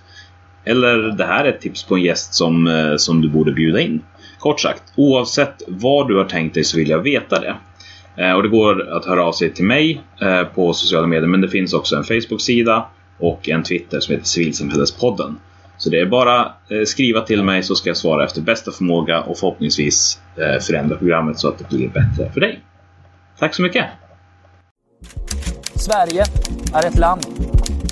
[0.66, 3.80] Eller det här är ett tips på en gäst som, eh, som du borde bjuda
[3.80, 4.02] in.
[4.40, 7.56] Kort sagt, oavsett vad du har tänkt dig så vill jag veta det.
[8.24, 11.42] Eh, Och det går att höra av sig till mig eh, på sociala medier men
[11.42, 12.86] det finns också en Facebook-sida
[13.20, 15.38] och en Twitter som heter Civilsamhällespodden.
[15.78, 19.22] Så det är bara eh, skriva till mig så ska jag svara efter bästa förmåga
[19.22, 22.60] och förhoppningsvis eh, förändra programmet så att det blir bättre för dig.
[23.40, 23.86] Tack så mycket!
[25.76, 26.24] Sverige
[26.74, 27.26] är ett land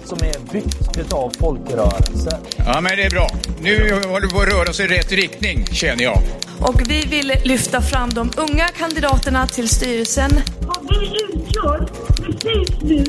[0.10, 2.39] som är byggt utav folkrörelser.
[2.57, 3.30] Ja, men det är bra.
[3.62, 6.22] Nu håller vi på att röra oss i rätt riktning, känner jag.
[6.60, 10.32] Och vi vill lyfta fram de unga kandidaterna till styrelsen.
[10.62, 13.03] Vad vi utgör precis nu,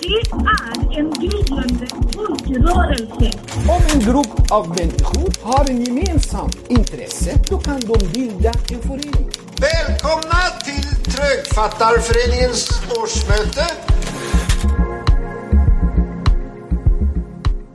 [0.00, 3.38] det är en gryende folkrörelse.
[3.68, 9.30] Om en grupp av människor har en gemensam intresse, då kan de bilda en förening.
[9.60, 13.66] Välkomna till Trögfattarföreningens årsmöte